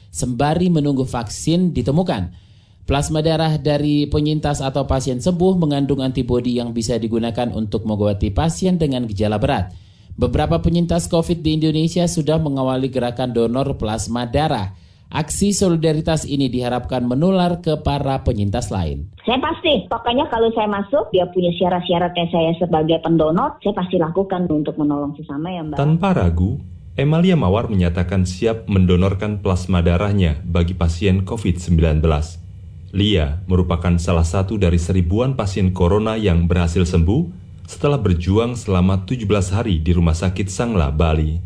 sembari 0.08 0.72
menunggu 0.72 1.04
vaksin 1.04 1.76
ditemukan. 1.76 2.32
Plasma 2.88 3.20
darah 3.20 3.60
dari 3.60 4.08
penyintas 4.08 4.64
atau 4.64 4.88
pasien 4.88 5.20
sembuh 5.20 5.60
mengandung 5.60 6.00
antibodi 6.00 6.56
yang 6.56 6.72
bisa 6.72 6.96
digunakan 6.96 7.52
untuk 7.52 7.84
mengobati 7.84 8.32
pasien 8.32 8.80
dengan 8.80 9.04
gejala 9.04 9.36
berat. 9.36 9.76
Beberapa 10.16 10.64
penyintas 10.64 11.12
COVID 11.12 11.44
di 11.44 11.60
Indonesia 11.60 12.08
sudah 12.08 12.40
mengawali 12.40 12.88
gerakan 12.88 13.36
donor 13.36 13.76
plasma 13.76 14.24
darah. 14.24 14.72
Aksi 15.08 15.56
solidaritas 15.56 16.28
ini 16.28 16.52
diharapkan 16.52 17.00
menular 17.00 17.64
ke 17.64 17.80
para 17.80 18.20
penyintas 18.20 18.68
lain. 18.68 19.08
Saya 19.24 19.40
pasti, 19.40 19.88
pokoknya 19.88 20.28
kalau 20.28 20.52
saya 20.52 20.68
masuk, 20.68 21.08
dia 21.16 21.24
punya 21.32 21.48
syarat-syaratnya 21.56 22.28
saya 22.28 22.52
sebagai 22.60 23.00
pendonor, 23.00 23.56
saya 23.64 23.72
pasti 23.72 23.96
lakukan 23.96 24.44
untuk 24.52 24.76
menolong 24.76 25.16
sesama 25.16 25.48
ya 25.48 25.64
Mbak. 25.64 25.80
Tanpa 25.80 26.12
ragu, 26.12 26.60
Emalia 26.92 27.40
Mawar 27.40 27.72
menyatakan 27.72 28.28
siap 28.28 28.68
mendonorkan 28.68 29.40
plasma 29.40 29.80
darahnya 29.80 30.44
bagi 30.44 30.76
pasien 30.76 31.24
COVID-19. 31.24 32.04
Lia 32.92 33.40
merupakan 33.48 33.96
salah 33.96 34.28
satu 34.28 34.60
dari 34.60 34.76
seribuan 34.76 35.36
pasien 35.36 35.72
corona 35.72 36.20
yang 36.20 36.44
berhasil 36.44 36.84
sembuh 36.84 37.48
setelah 37.68 38.00
berjuang 38.00 38.56
selama 38.56 39.08
17 39.08 39.24
hari 39.56 39.80
di 39.80 39.92
Rumah 39.92 40.16
Sakit 40.16 40.48
Sangla, 40.52 40.88
Bali. 40.88 41.36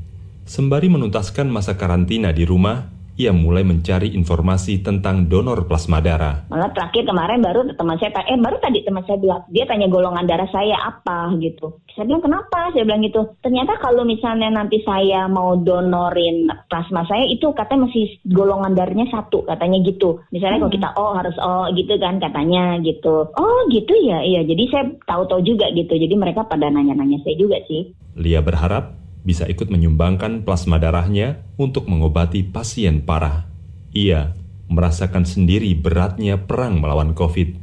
Sembari 0.46 0.86
menuntaskan 0.86 1.50
masa 1.50 1.74
karantina 1.74 2.30
di 2.30 2.46
rumah, 2.46 2.90
ia 3.22 3.30
mulai 3.30 3.62
mencari 3.62 4.10
informasi 4.18 4.82
tentang 4.82 5.30
donor 5.30 5.70
plasma 5.70 6.02
darah. 6.02 6.42
Malah 6.50 6.74
terakhir 6.74 7.06
kemarin 7.06 7.38
baru 7.38 7.60
teman 7.78 7.96
saya 8.02 8.10
eh 8.26 8.34
baru 8.34 8.58
tadi 8.58 8.82
teman 8.82 9.06
saya 9.06 9.18
bilang 9.22 9.42
dia 9.46 9.64
tanya 9.70 9.86
golongan 9.86 10.26
darah 10.26 10.50
saya 10.50 10.74
apa 10.82 11.30
gitu. 11.38 11.78
Saya 11.94 12.10
bilang 12.10 12.24
kenapa? 12.24 12.74
Saya 12.74 12.82
bilang 12.82 13.06
gitu. 13.06 13.22
Ternyata 13.44 13.78
kalau 13.78 14.02
misalnya 14.02 14.50
nanti 14.50 14.82
saya 14.82 15.30
mau 15.30 15.54
donorin 15.54 16.50
plasma 16.66 17.06
saya 17.06 17.22
itu 17.30 17.54
katanya 17.54 17.86
masih 17.86 18.18
golongan 18.26 18.74
darahnya 18.74 19.06
satu 19.12 19.46
katanya 19.46 19.78
gitu. 19.86 20.18
Misalnya 20.34 20.58
hmm. 20.58 20.64
kalau 20.66 20.74
kita 20.74 20.88
oh 20.98 21.12
harus 21.14 21.36
oh 21.38 21.66
gitu 21.76 21.94
kan 22.02 22.18
katanya 22.18 22.80
gitu. 22.82 23.30
Oh 23.38 23.60
gitu 23.70 23.94
ya 24.02 24.24
iya. 24.26 24.42
Jadi 24.42 24.62
saya 24.72 24.84
tahu-tahu 25.06 25.46
juga 25.46 25.70
gitu. 25.70 25.94
Jadi 25.94 26.14
mereka 26.18 26.42
pada 26.48 26.66
nanya-nanya 26.66 27.22
saya 27.22 27.36
juga 27.38 27.62
sih. 27.70 27.92
Lia 28.18 28.44
berharap 28.44 29.01
bisa 29.22 29.46
ikut 29.46 29.70
menyumbangkan 29.70 30.42
plasma 30.42 30.82
darahnya 30.82 31.42
untuk 31.58 31.86
mengobati 31.86 32.42
pasien 32.42 33.02
parah. 33.06 33.46
Ia 33.94 34.34
merasakan 34.66 35.22
sendiri 35.22 35.72
beratnya 35.78 36.40
perang 36.40 36.82
melawan 36.82 37.14
COVID. 37.14 37.62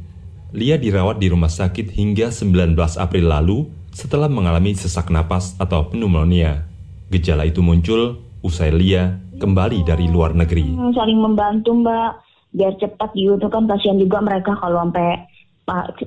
Lia 0.56 0.80
dirawat 0.80 1.22
di 1.22 1.30
rumah 1.30 1.52
sakit 1.52 1.94
hingga 1.94 2.34
19 2.34 2.74
April 2.98 3.26
lalu 3.30 3.58
setelah 3.94 4.26
mengalami 4.26 4.74
sesak 4.74 5.12
napas 5.12 5.54
atau 5.60 5.86
pneumonia. 5.90 6.66
Gejala 7.10 7.46
itu 7.46 7.62
muncul 7.62 8.22
usai 8.40 8.74
Lia 8.74 9.18
kembali 9.38 9.86
dari 9.86 10.06
luar 10.10 10.34
negeri. 10.34 10.74
Hmm, 10.74 10.94
saling 10.94 11.18
membantu 11.18 11.74
mbak, 11.74 12.22
biar 12.54 12.74
cepat 12.78 13.14
gitu 13.14 13.46
kan 13.46 13.66
kasihan 13.70 13.98
juga 13.98 14.18
mereka 14.18 14.58
kalau 14.58 14.82
sampai 14.82 15.22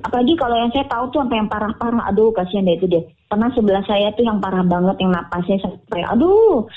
apalagi 0.04 0.36
kalau 0.36 0.60
yang 0.60 0.68
saya 0.76 0.84
tahu 0.92 1.08
tuh 1.08 1.24
sampai 1.24 1.40
yang 1.40 1.48
parah-parah 1.48 2.04
aduh 2.12 2.28
kasihan 2.36 2.68
deh 2.68 2.76
itu 2.76 2.84
deh 2.84 3.04
pernah 3.28 3.50
sebelah 3.56 3.84
saya 3.88 4.12
tuh 4.14 4.24
yang 4.24 4.38
parah 4.38 4.62
banget 4.62 4.96
yang 5.00 5.12
napasnya 5.12 5.58
sampai 5.64 6.04
aduh 6.06 6.68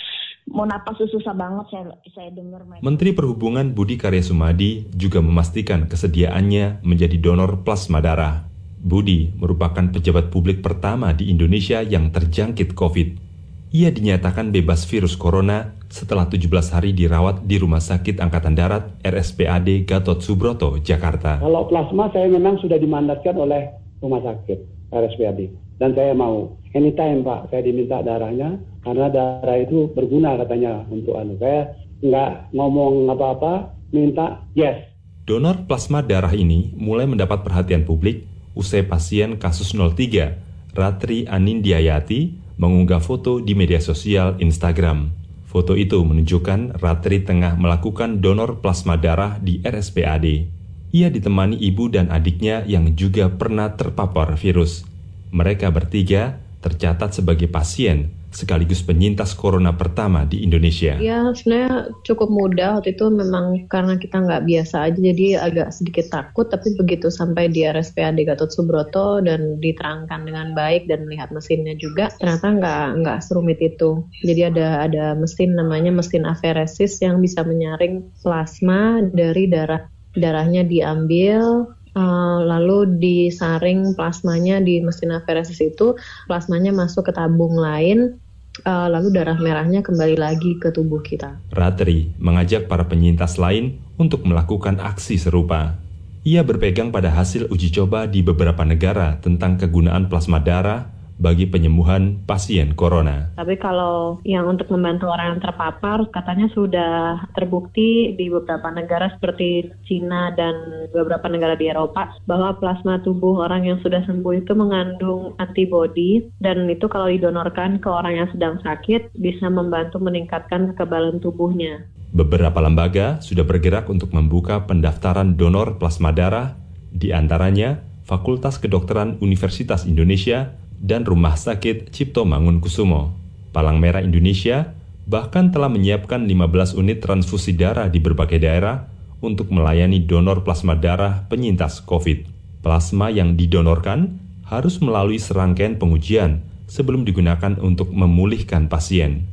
mau 0.48 0.64
napas 0.64 0.96
susah 0.96 1.36
banget 1.36 1.66
saya 1.68 1.84
saya 2.16 2.30
dengar 2.32 2.64
Menteri 2.80 3.12
Perhubungan 3.12 3.76
Budi 3.76 4.00
Karya 4.00 4.24
Sumadi 4.24 4.88
juga 4.96 5.20
memastikan 5.20 5.92
kesediaannya 5.92 6.88
menjadi 6.88 7.20
donor 7.20 7.68
plasma 7.68 8.00
darah. 8.00 8.48
Budi 8.78 9.36
merupakan 9.36 9.92
pejabat 9.92 10.32
publik 10.32 10.64
pertama 10.64 11.12
di 11.12 11.28
Indonesia 11.28 11.84
yang 11.84 12.14
terjangkit 12.14 12.72
COVID. 12.72 13.28
Ia 13.76 13.92
dinyatakan 13.92 14.56
bebas 14.56 14.88
virus 14.88 15.20
corona 15.20 15.76
setelah 15.92 16.32
17 16.32 16.48
hari 16.72 16.96
dirawat 16.96 17.44
di 17.44 17.60
Rumah 17.60 17.84
Sakit 17.84 18.24
Angkatan 18.24 18.56
Darat 18.56 18.96
RSPAD 19.04 19.84
Gatot 19.84 20.24
Subroto, 20.24 20.80
Jakarta. 20.80 21.44
Kalau 21.44 21.68
plasma 21.68 22.08
saya 22.16 22.32
memang 22.32 22.56
sudah 22.64 22.80
dimandatkan 22.80 23.36
oleh 23.36 23.68
Rumah 24.00 24.24
Sakit 24.24 24.88
RSPAD 24.96 25.67
dan 25.78 25.94
saya 25.94 26.14
mau 26.14 26.58
anytime 26.74 27.22
Pak 27.22 27.54
saya 27.54 27.62
diminta 27.66 28.02
darahnya 28.02 28.58
karena 28.82 29.08
darah 29.10 29.58
itu 29.58 29.90
berguna 29.94 30.38
katanya 30.38 30.86
untuk 30.90 31.18
anu. 31.18 31.38
Saya 31.38 31.74
nggak 32.02 32.54
ngomong 32.54 33.10
apa-apa 33.10 33.74
minta 33.94 34.46
yes. 34.54 34.90
Donor 35.28 35.68
plasma 35.68 36.00
darah 36.00 36.32
ini 36.32 36.72
mulai 36.78 37.04
mendapat 37.04 37.44
perhatian 37.44 37.84
publik 37.84 38.24
usai 38.56 38.88
pasien 38.88 39.36
kasus 39.38 39.76
03 39.76 40.74
Ratri 40.74 41.28
Anindiayati 41.28 42.38
mengunggah 42.58 43.04
foto 43.04 43.44
di 43.44 43.54
media 43.54 43.82
sosial 43.84 44.40
Instagram. 44.40 45.14
Foto 45.48 45.76
itu 45.76 46.00
menunjukkan 46.04 46.80
Ratri 46.80 47.24
tengah 47.24 47.58
melakukan 47.60 48.20
donor 48.24 48.64
plasma 48.64 48.96
darah 49.00 49.40
di 49.40 49.60
RSPAD 49.64 50.58
ia 50.88 51.12
ditemani 51.12 51.60
ibu 51.60 51.92
dan 51.92 52.08
adiknya 52.08 52.64
yang 52.64 52.96
juga 52.96 53.28
pernah 53.28 53.76
terpapar 53.76 54.40
virus 54.40 54.87
mereka 55.32 55.70
bertiga 55.70 56.40
tercatat 56.62 57.14
sebagai 57.16 57.48
pasien 57.48 58.18
sekaligus 58.28 58.84
penyintas 58.84 59.34
corona 59.34 59.74
pertama 59.74 60.28
di 60.28 60.44
Indonesia? 60.44 61.00
Ya 61.00 61.32
sebenarnya 61.32 61.96
cukup 62.04 62.30
mudah 62.30 62.78
waktu 62.78 62.94
itu 62.94 63.08
memang 63.08 63.66
karena 63.72 63.96
kita 63.98 64.20
nggak 64.22 64.46
biasa 64.46 64.92
aja 64.92 65.00
jadi 65.00 65.42
agak 65.42 65.74
sedikit 65.74 66.12
takut 66.12 66.46
tapi 66.52 66.76
begitu 66.76 67.08
sampai 67.08 67.50
di 67.50 67.64
RSPAD 67.66 68.20
Gatot 68.28 68.52
Subroto 68.52 69.24
dan 69.24 69.58
diterangkan 69.64 70.28
dengan 70.28 70.54
baik 70.54 70.86
dan 70.92 71.08
melihat 71.08 71.32
mesinnya 71.34 71.74
juga 71.80 72.12
ternyata 72.20 72.48
nggak 72.62 72.86
nggak 73.02 73.18
serumit 73.24 73.60
itu. 73.64 74.04
Jadi 74.22 74.42
ada 74.54 74.86
ada 74.86 75.06
mesin 75.16 75.56
namanya 75.56 75.90
mesin 75.90 76.28
aferesis 76.28 77.00
yang 77.02 77.24
bisa 77.24 77.42
menyaring 77.42 78.06
plasma 78.22 79.02
dari 79.02 79.50
darah 79.50 79.88
darahnya 80.18 80.66
diambil 80.66 81.77
Uh, 81.98 82.46
lalu 82.46 83.02
disaring 83.02 83.98
plasmanya 83.98 84.62
di 84.62 84.86
mesin 84.86 85.18
aferesis 85.18 85.58
itu 85.58 85.98
plasmanya 86.30 86.70
masuk 86.70 87.10
ke 87.10 87.12
tabung 87.18 87.58
lain 87.58 88.22
uh, 88.66 88.86
lalu 88.86 89.10
darah 89.14 89.34
merahnya 89.38 89.82
kembali 89.82 90.14
lagi 90.14 90.62
ke 90.62 90.70
tubuh 90.70 91.02
kita. 91.02 91.42
Ratri 91.54 92.14
mengajak 92.22 92.70
para 92.70 92.86
penyintas 92.86 93.42
lain 93.42 93.82
untuk 93.98 94.26
melakukan 94.26 94.78
aksi 94.78 95.18
serupa. 95.18 95.78
Ia 96.22 96.44
berpegang 96.44 96.92
pada 96.92 97.10
hasil 97.10 97.48
uji 97.50 97.72
coba 97.72 98.06
di 98.06 98.20
beberapa 98.20 98.62
negara 98.62 99.18
tentang 99.18 99.56
kegunaan 99.58 100.06
plasma 100.12 100.38
darah 100.44 100.97
bagi 101.18 101.50
penyembuhan 101.50 102.24
pasien 102.24 102.78
corona. 102.78 103.34
Tapi 103.34 103.58
kalau 103.58 104.22
yang 104.22 104.46
untuk 104.46 104.70
membantu 104.70 105.10
orang 105.10 105.38
yang 105.38 105.42
terpapar, 105.42 106.06
katanya 106.14 106.48
sudah 106.54 107.26
terbukti 107.34 108.14
di 108.14 108.30
beberapa 108.30 108.70
negara 108.70 109.10
seperti 109.18 109.70
Cina 109.90 110.32
dan 110.38 110.54
beberapa 110.94 111.26
negara 111.28 111.58
di 111.58 111.70
Eropa 111.70 112.14
bahwa 112.30 112.56
plasma 112.62 113.02
tubuh 113.02 113.42
orang 113.44 113.66
yang 113.66 113.82
sudah 113.82 114.06
sembuh 114.06 114.34
itu 114.38 114.54
mengandung 114.54 115.34
antibodi 115.42 116.30
dan 116.38 116.70
itu 116.70 116.86
kalau 116.86 117.10
didonorkan 117.10 117.82
ke 117.82 117.90
orang 117.90 118.22
yang 118.22 118.30
sedang 118.32 118.62
sakit 118.62 119.18
bisa 119.18 119.50
membantu 119.50 119.98
meningkatkan 119.98 120.74
kekebalan 120.74 121.18
tubuhnya. 121.18 121.86
Beberapa 122.08 122.64
lembaga 122.64 123.20
sudah 123.20 123.44
bergerak 123.44 123.92
untuk 123.92 124.16
membuka 124.16 124.64
pendaftaran 124.64 125.36
donor 125.36 125.76
plasma 125.76 126.16
darah, 126.16 126.56
di 126.88 127.12
antaranya 127.12 127.84
Fakultas 128.08 128.56
Kedokteran 128.64 129.20
Universitas 129.20 129.84
Indonesia 129.84 130.56
dan 130.78 131.04
Rumah 131.04 131.36
Sakit 131.36 131.90
Cipto 131.92 132.24
Mangunkusumo. 132.24 133.14
Palang 133.52 133.82
Merah 133.82 134.06
Indonesia 134.06 134.78
bahkan 135.08 135.50
telah 135.50 135.72
menyiapkan 135.72 136.28
15 136.28 136.78
unit 136.78 137.00
transfusi 137.00 137.56
darah 137.56 137.88
di 137.88 137.98
berbagai 137.98 138.38
daerah 138.44 138.92
untuk 139.24 139.50
melayani 139.50 140.04
donor 140.04 140.46
plasma 140.46 140.78
darah 140.78 141.26
penyintas 141.32 141.82
COVID. 141.82 142.30
Plasma 142.62 143.10
yang 143.10 143.40
didonorkan 143.40 144.20
harus 144.46 144.80
melalui 144.84 145.18
serangkaian 145.18 145.80
pengujian 145.80 146.44
sebelum 146.68 147.08
digunakan 147.08 147.56
untuk 147.64 147.92
memulihkan 147.92 148.68
pasien. 148.68 149.26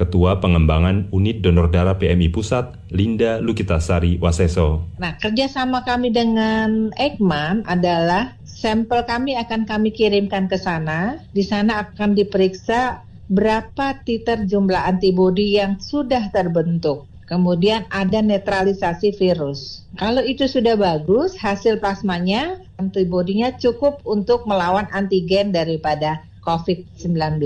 Ketua 0.00 0.40
Pengembangan 0.40 1.12
Unit 1.12 1.44
Donor 1.44 1.68
Darah 1.68 2.00
PMI 2.00 2.32
Pusat, 2.32 2.88
Linda 2.88 3.36
Lukitasari 3.36 4.16
Waseso. 4.16 4.88
Nah, 4.96 5.20
kerjasama 5.20 5.84
kami 5.84 6.08
dengan 6.08 6.88
Ekman 6.96 7.68
adalah 7.68 8.39
Sampel 8.60 9.08
kami 9.08 9.40
akan 9.40 9.64
kami 9.64 9.88
kirimkan 9.88 10.44
ke 10.44 10.60
sana. 10.60 11.16
Di 11.32 11.40
sana 11.40 11.80
akan 11.80 12.12
diperiksa 12.12 13.00
berapa 13.32 14.04
titer 14.04 14.44
jumlah 14.44 14.84
antibodi 14.84 15.56
yang 15.56 15.80
sudah 15.80 16.28
terbentuk. 16.28 17.08
Kemudian 17.24 17.88
ada 17.88 18.20
netralisasi 18.20 19.16
virus. 19.16 19.88
Kalau 19.96 20.20
itu 20.20 20.44
sudah 20.44 20.76
bagus, 20.76 21.40
hasil 21.40 21.80
plasmanya, 21.80 22.60
antibodinya 22.76 23.48
cukup 23.56 24.04
untuk 24.04 24.44
melawan 24.44 24.84
antigen 24.92 25.56
daripada 25.56 26.20
COVID-19. 26.44 27.40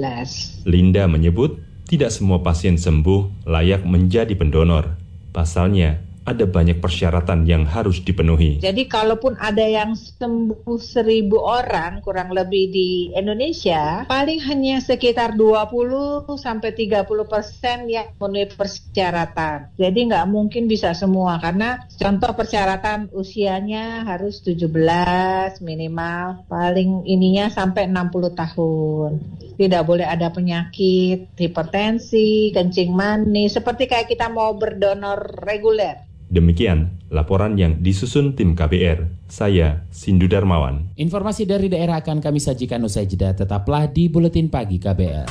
Linda 0.66 1.06
menyebut 1.06 1.62
tidak 1.86 2.10
semua 2.10 2.42
pasien 2.42 2.74
sembuh 2.74 3.46
layak 3.46 3.86
menjadi 3.86 4.34
pendonor. 4.34 4.98
Pasalnya, 5.30 6.02
ada 6.24 6.48
banyak 6.48 6.80
persyaratan 6.80 7.44
yang 7.44 7.68
harus 7.68 8.00
dipenuhi. 8.00 8.58
Jadi 8.64 8.88
kalaupun 8.88 9.36
ada 9.36 9.62
yang 9.62 9.92
sembuh 9.92 10.80
seribu 10.80 11.44
orang 11.44 12.00
kurang 12.00 12.32
lebih 12.32 12.72
di 12.72 12.90
Indonesia, 13.12 14.08
paling 14.08 14.40
hanya 14.48 14.80
sekitar 14.80 15.36
20 15.36 16.24
sampai 16.40 16.72
30 16.72 17.04
persen 17.28 17.86
yang 17.92 18.08
memenuhi 18.16 18.56
persyaratan. 18.56 19.76
Jadi 19.76 19.98
nggak 20.08 20.26
mungkin 20.32 20.64
bisa 20.64 20.96
semua 20.96 21.36
karena 21.38 21.84
contoh 22.00 22.32
persyaratan 22.32 23.12
usianya 23.12 24.08
harus 24.08 24.40
17 24.40 25.60
minimal, 25.60 26.48
paling 26.48 27.04
ininya 27.04 27.52
sampai 27.52 27.84
60 27.86 28.32
tahun. 28.32 29.10
Tidak 29.54 29.82
boleh 29.86 30.08
ada 30.08 30.34
penyakit, 30.34 31.30
hipertensi, 31.38 32.50
kencing 32.50 32.90
manis, 32.90 33.54
seperti 33.54 33.86
kayak 33.86 34.10
kita 34.10 34.26
mau 34.26 34.50
berdonor 34.58 35.20
reguler. 35.46 36.13
Demikian 36.34 36.98
laporan 37.14 37.54
yang 37.54 37.78
disusun 37.78 38.34
tim 38.34 38.58
KBR. 38.58 39.30
Saya 39.30 39.86
Sindu 39.94 40.26
Darmawan. 40.26 40.90
Informasi 40.98 41.46
dari 41.46 41.70
daerah 41.70 42.02
akan 42.02 42.18
kami 42.18 42.42
sajikan 42.42 42.82
usai 42.82 43.06
jeda. 43.06 43.38
Tetaplah 43.38 43.86
di 43.86 44.10
Buletin 44.10 44.50
Pagi 44.50 44.82
KBR. 44.82 45.30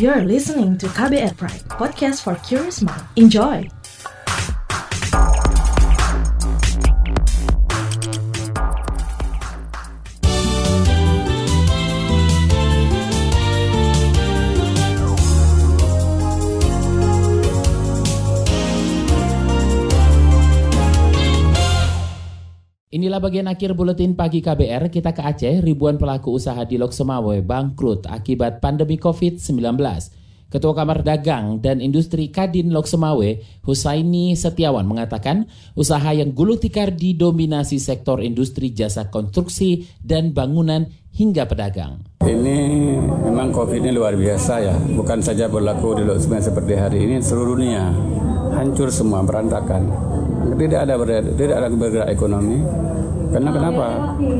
You're 0.00 0.24
listening 0.24 0.80
to 0.80 0.88
KBR 0.88 1.36
Pride, 1.36 1.66
podcast 1.76 2.24
for 2.24 2.40
curious 2.40 2.80
mind. 2.80 3.04
Enjoy! 3.20 3.77
Inilah 23.18 23.34
bagian 23.34 23.50
akhir 23.50 23.74
buletin 23.74 24.14
pagi 24.14 24.38
KBR. 24.38 24.94
Kita 24.94 25.10
ke 25.10 25.18
Aceh, 25.26 25.58
ribuan 25.58 25.98
pelaku 25.98 26.38
usaha 26.38 26.62
di 26.62 26.78
Lok 26.78 26.94
Semawe 26.94 27.42
bangkrut 27.42 28.06
akibat 28.06 28.62
pandemi 28.62 28.94
COVID-19. 28.94 29.58
Ketua 30.46 30.70
Kamar 30.78 31.02
Dagang 31.02 31.58
dan 31.58 31.82
Industri 31.82 32.30
Kadin 32.30 32.70
Lok 32.70 32.86
Semawe, 32.86 33.42
Husaini 33.66 34.38
Setiawan 34.38 34.86
mengatakan 34.86 35.50
usaha 35.74 36.14
yang 36.14 36.30
gulung 36.30 36.62
tikar 36.62 36.94
didominasi 36.94 37.82
sektor 37.82 38.22
industri 38.22 38.70
jasa 38.70 39.10
konstruksi 39.10 39.90
dan 39.98 40.30
bangunan 40.30 40.86
hingga 41.10 41.50
pedagang. 41.50 41.98
Ini 42.22 42.58
memang 43.02 43.50
COVID 43.50 43.82
ini 43.82 43.90
luar 43.90 44.14
biasa 44.14 44.62
ya, 44.62 44.78
bukan 44.94 45.26
saja 45.26 45.50
berlaku 45.50 45.98
di 45.98 46.06
Lok 46.06 46.22
Semawe 46.22 46.38
seperti 46.38 46.78
hari 46.78 47.02
ini, 47.02 47.18
seluruh 47.18 47.58
dunia 47.58 47.90
hancur 48.54 48.94
semua 48.94 49.26
berantakan 49.26 49.90
tidak 50.56 50.80
ada 50.88 50.94
bergerak, 50.96 51.34
tidak 51.36 51.56
ada 51.60 51.68
bergerak 51.68 52.08
ekonomi 52.08 52.58
karena 53.28 53.50
kenapa? 53.52 53.86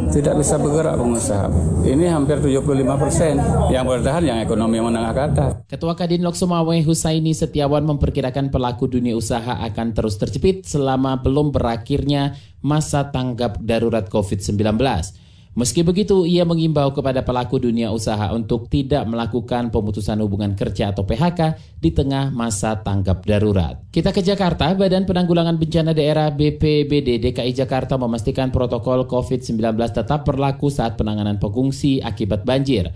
Tidak 0.08 0.34
bisa 0.40 0.56
bergerak 0.56 0.96
pengusaha. 0.96 1.46
Ini 1.84 2.08
hampir 2.08 2.40
75 2.40 2.96
persen 2.96 3.36
yang 3.68 3.84
bertahan 3.84 4.24
yang 4.24 4.38
ekonomi 4.40 4.80
menengah 4.80 5.12
ke 5.12 5.22
atas. 5.28 5.50
Ketua 5.68 5.92
Kadin 5.92 6.24
Lok 6.24 6.32
Sumawe 6.32 6.76
Husaini 6.80 7.36
Setiawan 7.36 7.84
memperkirakan 7.84 8.48
pelaku 8.48 8.88
dunia 8.88 9.12
usaha 9.12 9.60
akan 9.60 9.92
terus 9.92 10.16
terjepit 10.16 10.64
selama 10.64 11.20
belum 11.20 11.52
berakhirnya 11.52 12.40
masa 12.64 13.12
tanggap 13.12 13.60
darurat 13.60 14.08
COVID-19. 14.08 14.56
Meski 15.58 15.82
begitu, 15.82 16.22
ia 16.22 16.46
mengimbau 16.46 16.94
kepada 16.94 17.26
pelaku 17.26 17.58
dunia 17.58 17.90
usaha 17.90 18.30
untuk 18.30 18.70
tidak 18.70 19.02
melakukan 19.10 19.74
pemutusan 19.74 20.22
hubungan 20.22 20.54
kerja 20.54 20.94
atau 20.94 21.02
PHK 21.02 21.58
di 21.82 21.90
tengah 21.90 22.30
masa 22.30 22.78
tanggap 22.78 23.26
darurat. 23.26 23.74
Kita 23.90 24.14
ke 24.14 24.22
Jakarta, 24.22 24.70
Badan 24.78 25.02
Penanggulangan 25.02 25.58
Bencana 25.58 25.90
Daerah 25.90 26.30
BPBD 26.30 27.18
DKI 27.18 27.50
Jakarta 27.58 27.98
memastikan 27.98 28.54
protokol 28.54 29.10
COVID-19 29.10 29.58
tetap 29.90 30.22
berlaku 30.22 30.70
saat 30.70 30.94
penanganan 30.94 31.42
pengungsi 31.42 31.98
akibat 32.06 32.46
banjir. 32.46 32.94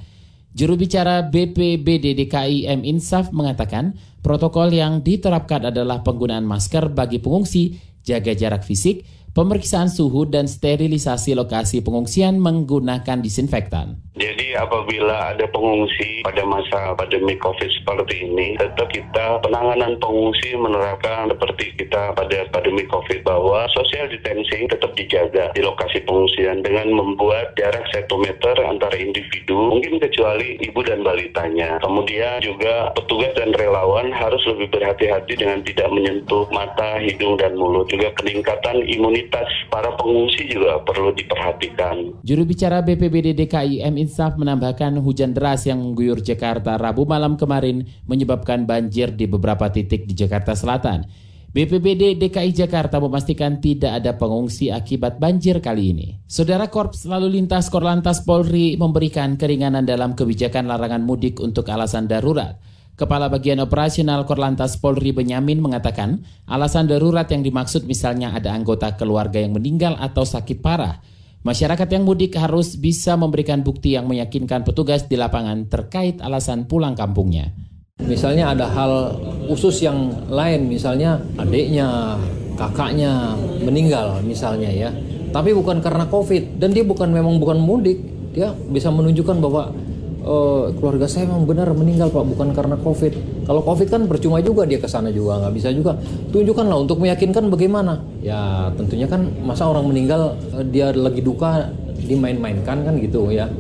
Juru 0.55 0.79
bicara 0.79 1.27
BPBD 1.27 2.15
DKI 2.15 2.71
M 2.79 2.87
Insaf 2.87 3.35
mengatakan 3.35 3.99
protokol 4.23 4.71
yang 4.71 5.03
diterapkan 5.03 5.75
adalah 5.75 6.07
penggunaan 6.07 6.47
masker 6.47 6.95
bagi 6.95 7.19
pengungsi, 7.19 7.75
jaga 8.07 8.39
jarak 8.39 8.63
fisik, 8.63 9.03
pemeriksaan 9.33 9.89
suhu 9.89 10.29
dan 10.29 10.45
sterilisasi 10.45 11.33
lokasi 11.33 11.81
pengungsian 11.81 12.37
menggunakan 12.37 13.25
disinfektan. 13.25 13.97
Jadi 14.13 14.53
apabila 14.53 15.33
ada 15.33 15.49
pengungsi 15.49 16.21
pada 16.21 16.45
masa 16.45 16.93
pandemi 17.01 17.33
COVID 17.41 17.71
seperti 17.81 18.29
ini, 18.29 18.61
tetap 18.61 18.93
kita 18.93 19.41
penanganan 19.41 19.97
pengungsi 19.97 20.53
menerapkan 20.53 21.33
seperti 21.33 21.73
kita 21.81 22.13
pada 22.13 22.45
pandemi 22.53 22.85
COVID 22.93 23.25
bahwa 23.25 23.65
social 23.73 24.13
distancing 24.13 24.69
tetap 24.69 24.93
dijaga 25.01 25.49
di 25.57 25.65
lokasi 25.65 26.05
pengungsian 26.05 26.61
dengan 26.61 26.93
membuat 26.93 27.57
jarak 27.57 27.89
satu 27.89 28.21
meter 28.21 28.53
antara 28.69 28.93
individu, 29.01 29.57
mungkin 29.73 29.97
kecuali 29.97 30.61
ibu 30.61 30.85
dan 30.85 31.01
balitanya. 31.01 31.81
Kemudian 31.81 32.45
juga 32.45 32.93
petugas 32.93 33.33
dan 33.33 33.57
relawan 33.57 34.13
harus 34.13 34.45
lebih 34.45 34.77
berhati-hati 34.77 35.41
dengan 35.41 35.65
tidak 35.65 35.89
menyentuh 35.89 36.45
mata, 36.53 37.01
hidung, 37.01 37.41
dan 37.41 37.57
mulut. 37.57 37.89
Juga 37.89 38.13
peningkatan 38.21 38.85
imunitas 38.85 39.22
para 39.69 39.93
pengungsi 39.99 40.49
juga 40.49 40.81
perlu 40.83 41.13
diperhatikan. 41.13 42.25
Juru 42.25 42.43
bicara 42.49 42.81
BPBD 42.81 43.37
DKI 43.37 43.85
M 43.85 44.01
Insaf 44.01 44.35
menambahkan 44.41 44.97
hujan 45.03 45.37
deras 45.37 45.69
yang 45.69 45.83
mengguyur 45.83 46.25
Jakarta 46.25 46.81
Rabu 46.81 47.05
malam 47.05 47.37
kemarin 47.37 47.85
menyebabkan 48.09 48.65
banjir 48.65 49.13
di 49.13 49.29
beberapa 49.29 49.69
titik 49.69 50.09
di 50.09 50.15
Jakarta 50.17 50.57
Selatan. 50.57 51.05
BPBD 51.53 52.17
DKI 52.17 52.65
Jakarta 52.65 52.97
memastikan 52.97 53.61
tidak 53.61 54.01
ada 54.01 54.17
pengungsi 54.17 54.73
akibat 54.73 55.21
banjir 55.21 55.61
kali 55.61 55.93
ini. 55.93 56.09
Saudara 56.25 56.73
Korps 56.73 57.05
Lalu 57.05 57.37
Lintas 57.37 57.69
Korlantas 57.69 58.25
Polri 58.25 58.81
memberikan 58.81 59.37
keringanan 59.37 59.85
dalam 59.85 60.17
kebijakan 60.17 60.65
larangan 60.65 61.05
mudik 61.05 61.45
untuk 61.45 61.69
alasan 61.69 62.09
darurat. 62.09 62.57
Kepala 63.03 63.27
Bagian 63.27 63.59
Operasional 63.59 64.23
Korlantas 64.23 64.79
Polri 64.79 65.11
Benyamin 65.11 65.59
mengatakan, 65.59 66.23
alasan 66.47 66.87
darurat 66.87 67.27
yang 67.27 67.43
dimaksud 67.43 67.83
misalnya 67.83 68.31
ada 68.31 68.55
anggota 68.55 68.95
keluarga 68.95 69.43
yang 69.43 69.59
meninggal 69.59 69.99
atau 69.99 70.23
sakit 70.23 70.63
parah, 70.63 71.03
Masyarakat 71.43 71.91
yang 71.91 72.07
mudik 72.07 72.39
harus 72.39 72.79
bisa 72.79 73.19
memberikan 73.19 73.67
bukti 73.67 73.99
yang 73.99 74.07
meyakinkan 74.07 74.63
petugas 74.63 75.11
di 75.11 75.19
lapangan 75.19 75.67
terkait 75.67 76.23
alasan 76.23 76.71
pulang 76.71 76.95
kampungnya. 76.95 77.51
Misalnya 77.99 78.55
ada 78.55 78.71
hal 78.71 79.19
khusus 79.51 79.83
yang 79.83 80.15
lain, 80.31 80.71
misalnya 80.71 81.19
adiknya, 81.35 82.15
kakaknya 82.55 83.35
meninggal 83.59 84.23
misalnya 84.23 84.71
ya. 84.71 84.95
Tapi 85.35 85.51
bukan 85.51 85.83
karena 85.83 86.07
Covid 86.07 86.63
dan 86.63 86.71
dia 86.71 86.87
bukan 86.87 87.11
memang 87.11 87.43
bukan 87.43 87.59
mudik, 87.59 87.99
dia 88.31 88.55
bisa 88.71 88.95
menunjukkan 88.95 89.43
bahwa 89.43 89.75
uh, 90.23 90.71
keluarga 90.79 91.07
saya 91.11 91.29
memang 91.29 91.45
benar 91.45 91.69
meninggal 91.75 92.09
pak 92.11 92.25
bukan 92.25 92.49
karena 92.55 92.77
covid 92.81 93.13
kalau 93.47 93.63
covid 93.63 93.89
kan 93.91 94.07
percuma 94.07 94.39
juga 94.39 94.65
dia 94.65 94.79
ke 94.79 94.89
sana 94.89 95.11
juga 95.11 95.43
nggak 95.43 95.55
bisa 95.55 95.69
juga 95.75 95.99
tunjukkanlah 96.31 96.79
untuk 96.79 97.03
meyakinkan 97.03 97.51
bagaimana 97.51 98.01
ya 98.23 98.71
tentunya 98.79 99.11
kan 99.11 99.27
masa 99.43 99.69
orang 99.69 99.91
meninggal 99.91 100.39
uh, 100.55 100.65
dia 100.65 100.95
lagi 100.95 101.21
duka 101.21 101.71
dimain-mainkan 102.03 102.87
kan 102.87 102.95
gitu 102.99 103.31
ya 103.31 103.51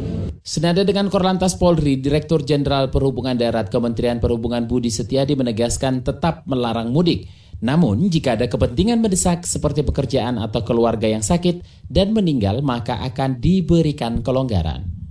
Senada 0.42 0.82
dengan 0.82 1.06
Korlantas 1.06 1.54
Polri, 1.54 2.02
Direktur 2.02 2.42
Jenderal 2.42 2.90
Perhubungan 2.90 3.38
Darat 3.38 3.70
Kementerian 3.70 4.18
Perhubungan 4.18 4.66
Budi 4.66 4.90
Setiadi 4.90 5.38
menegaskan 5.38 6.02
tetap 6.02 6.42
melarang 6.50 6.90
mudik. 6.90 7.30
Namun, 7.62 8.10
jika 8.10 8.34
ada 8.34 8.50
kepentingan 8.50 8.98
mendesak 8.98 9.46
seperti 9.46 9.86
pekerjaan 9.86 10.42
atau 10.42 10.66
keluarga 10.66 11.06
yang 11.06 11.22
sakit 11.22 11.62
dan 11.86 12.10
meninggal, 12.10 12.58
maka 12.58 12.98
akan 13.06 13.38
diberikan 13.38 14.18
kelonggaran. 14.26 15.01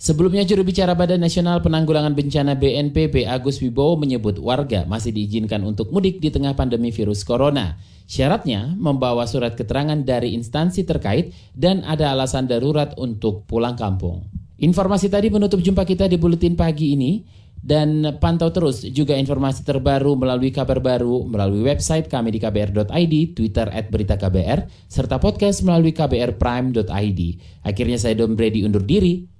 Sebelumnya 0.00 0.48
juru 0.48 0.64
bicara 0.64 0.96
Badan 0.96 1.20
Nasional 1.20 1.60
Penanggulangan 1.60 2.16
Bencana 2.16 2.56
BNPB 2.56 3.28
Agus 3.28 3.60
Wibowo 3.60 4.00
menyebut 4.00 4.40
warga 4.40 4.88
masih 4.88 5.12
diizinkan 5.12 5.60
untuk 5.60 5.92
mudik 5.92 6.24
di 6.24 6.32
tengah 6.32 6.56
pandemi 6.56 6.88
virus 6.88 7.20
corona. 7.20 7.76
Syaratnya 8.08 8.80
membawa 8.80 9.28
surat 9.28 9.60
keterangan 9.60 10.00
dari 10.00 10.32
instansi 10.32 10.88
terkait 10.88 11.36
dan 11.52 11.84
ada 11.84 12.16
alasan 12.16 12.48
darurat 12.48 12.96
untuk 12.96 13.44
pulang 13.44 13.76
kampung. 13.76 14.24
Informasi 14.56 15.12
tadi 15.12 15.28
menutup 15.28 15.60
jumpa 15.60 15.84
kita 15.84 16.08
di 16.08 16.16
buletin 16.16 16.56
pagi 16.56 16.96
ini 16.96 17.20
dan 17.60 18.16
pantau 18.16 18.48
terus 18.48 18.80
juga 18.96 19.12
informasi 19.20 19.68
terbaru 19.68 20.16
melalui 20.16 20.48
kabar 20.48 20.80
baru 20.80 21.28
melalui 21.28 21.60
website 21.60 22.08
kami 22.08 22.32
di 22.32 22.40
kbr.id, 22.40 23.36
Twitter 23.36 23.68
at 23.68 23.92
berita 23.92 24.16
KBR, 24.16 24.64
serta 24.88 25.20
podcast 25.20 25.60
melalui 25.60 25.92
kbrprime.id. 25.92 27.20
Akhirnya 27.68 28.00
saya 28.00 28.16
Dom 28.16 28.32
Brady 28.32 28.64
undur 28.64 28.80
diri. 28.80 29.39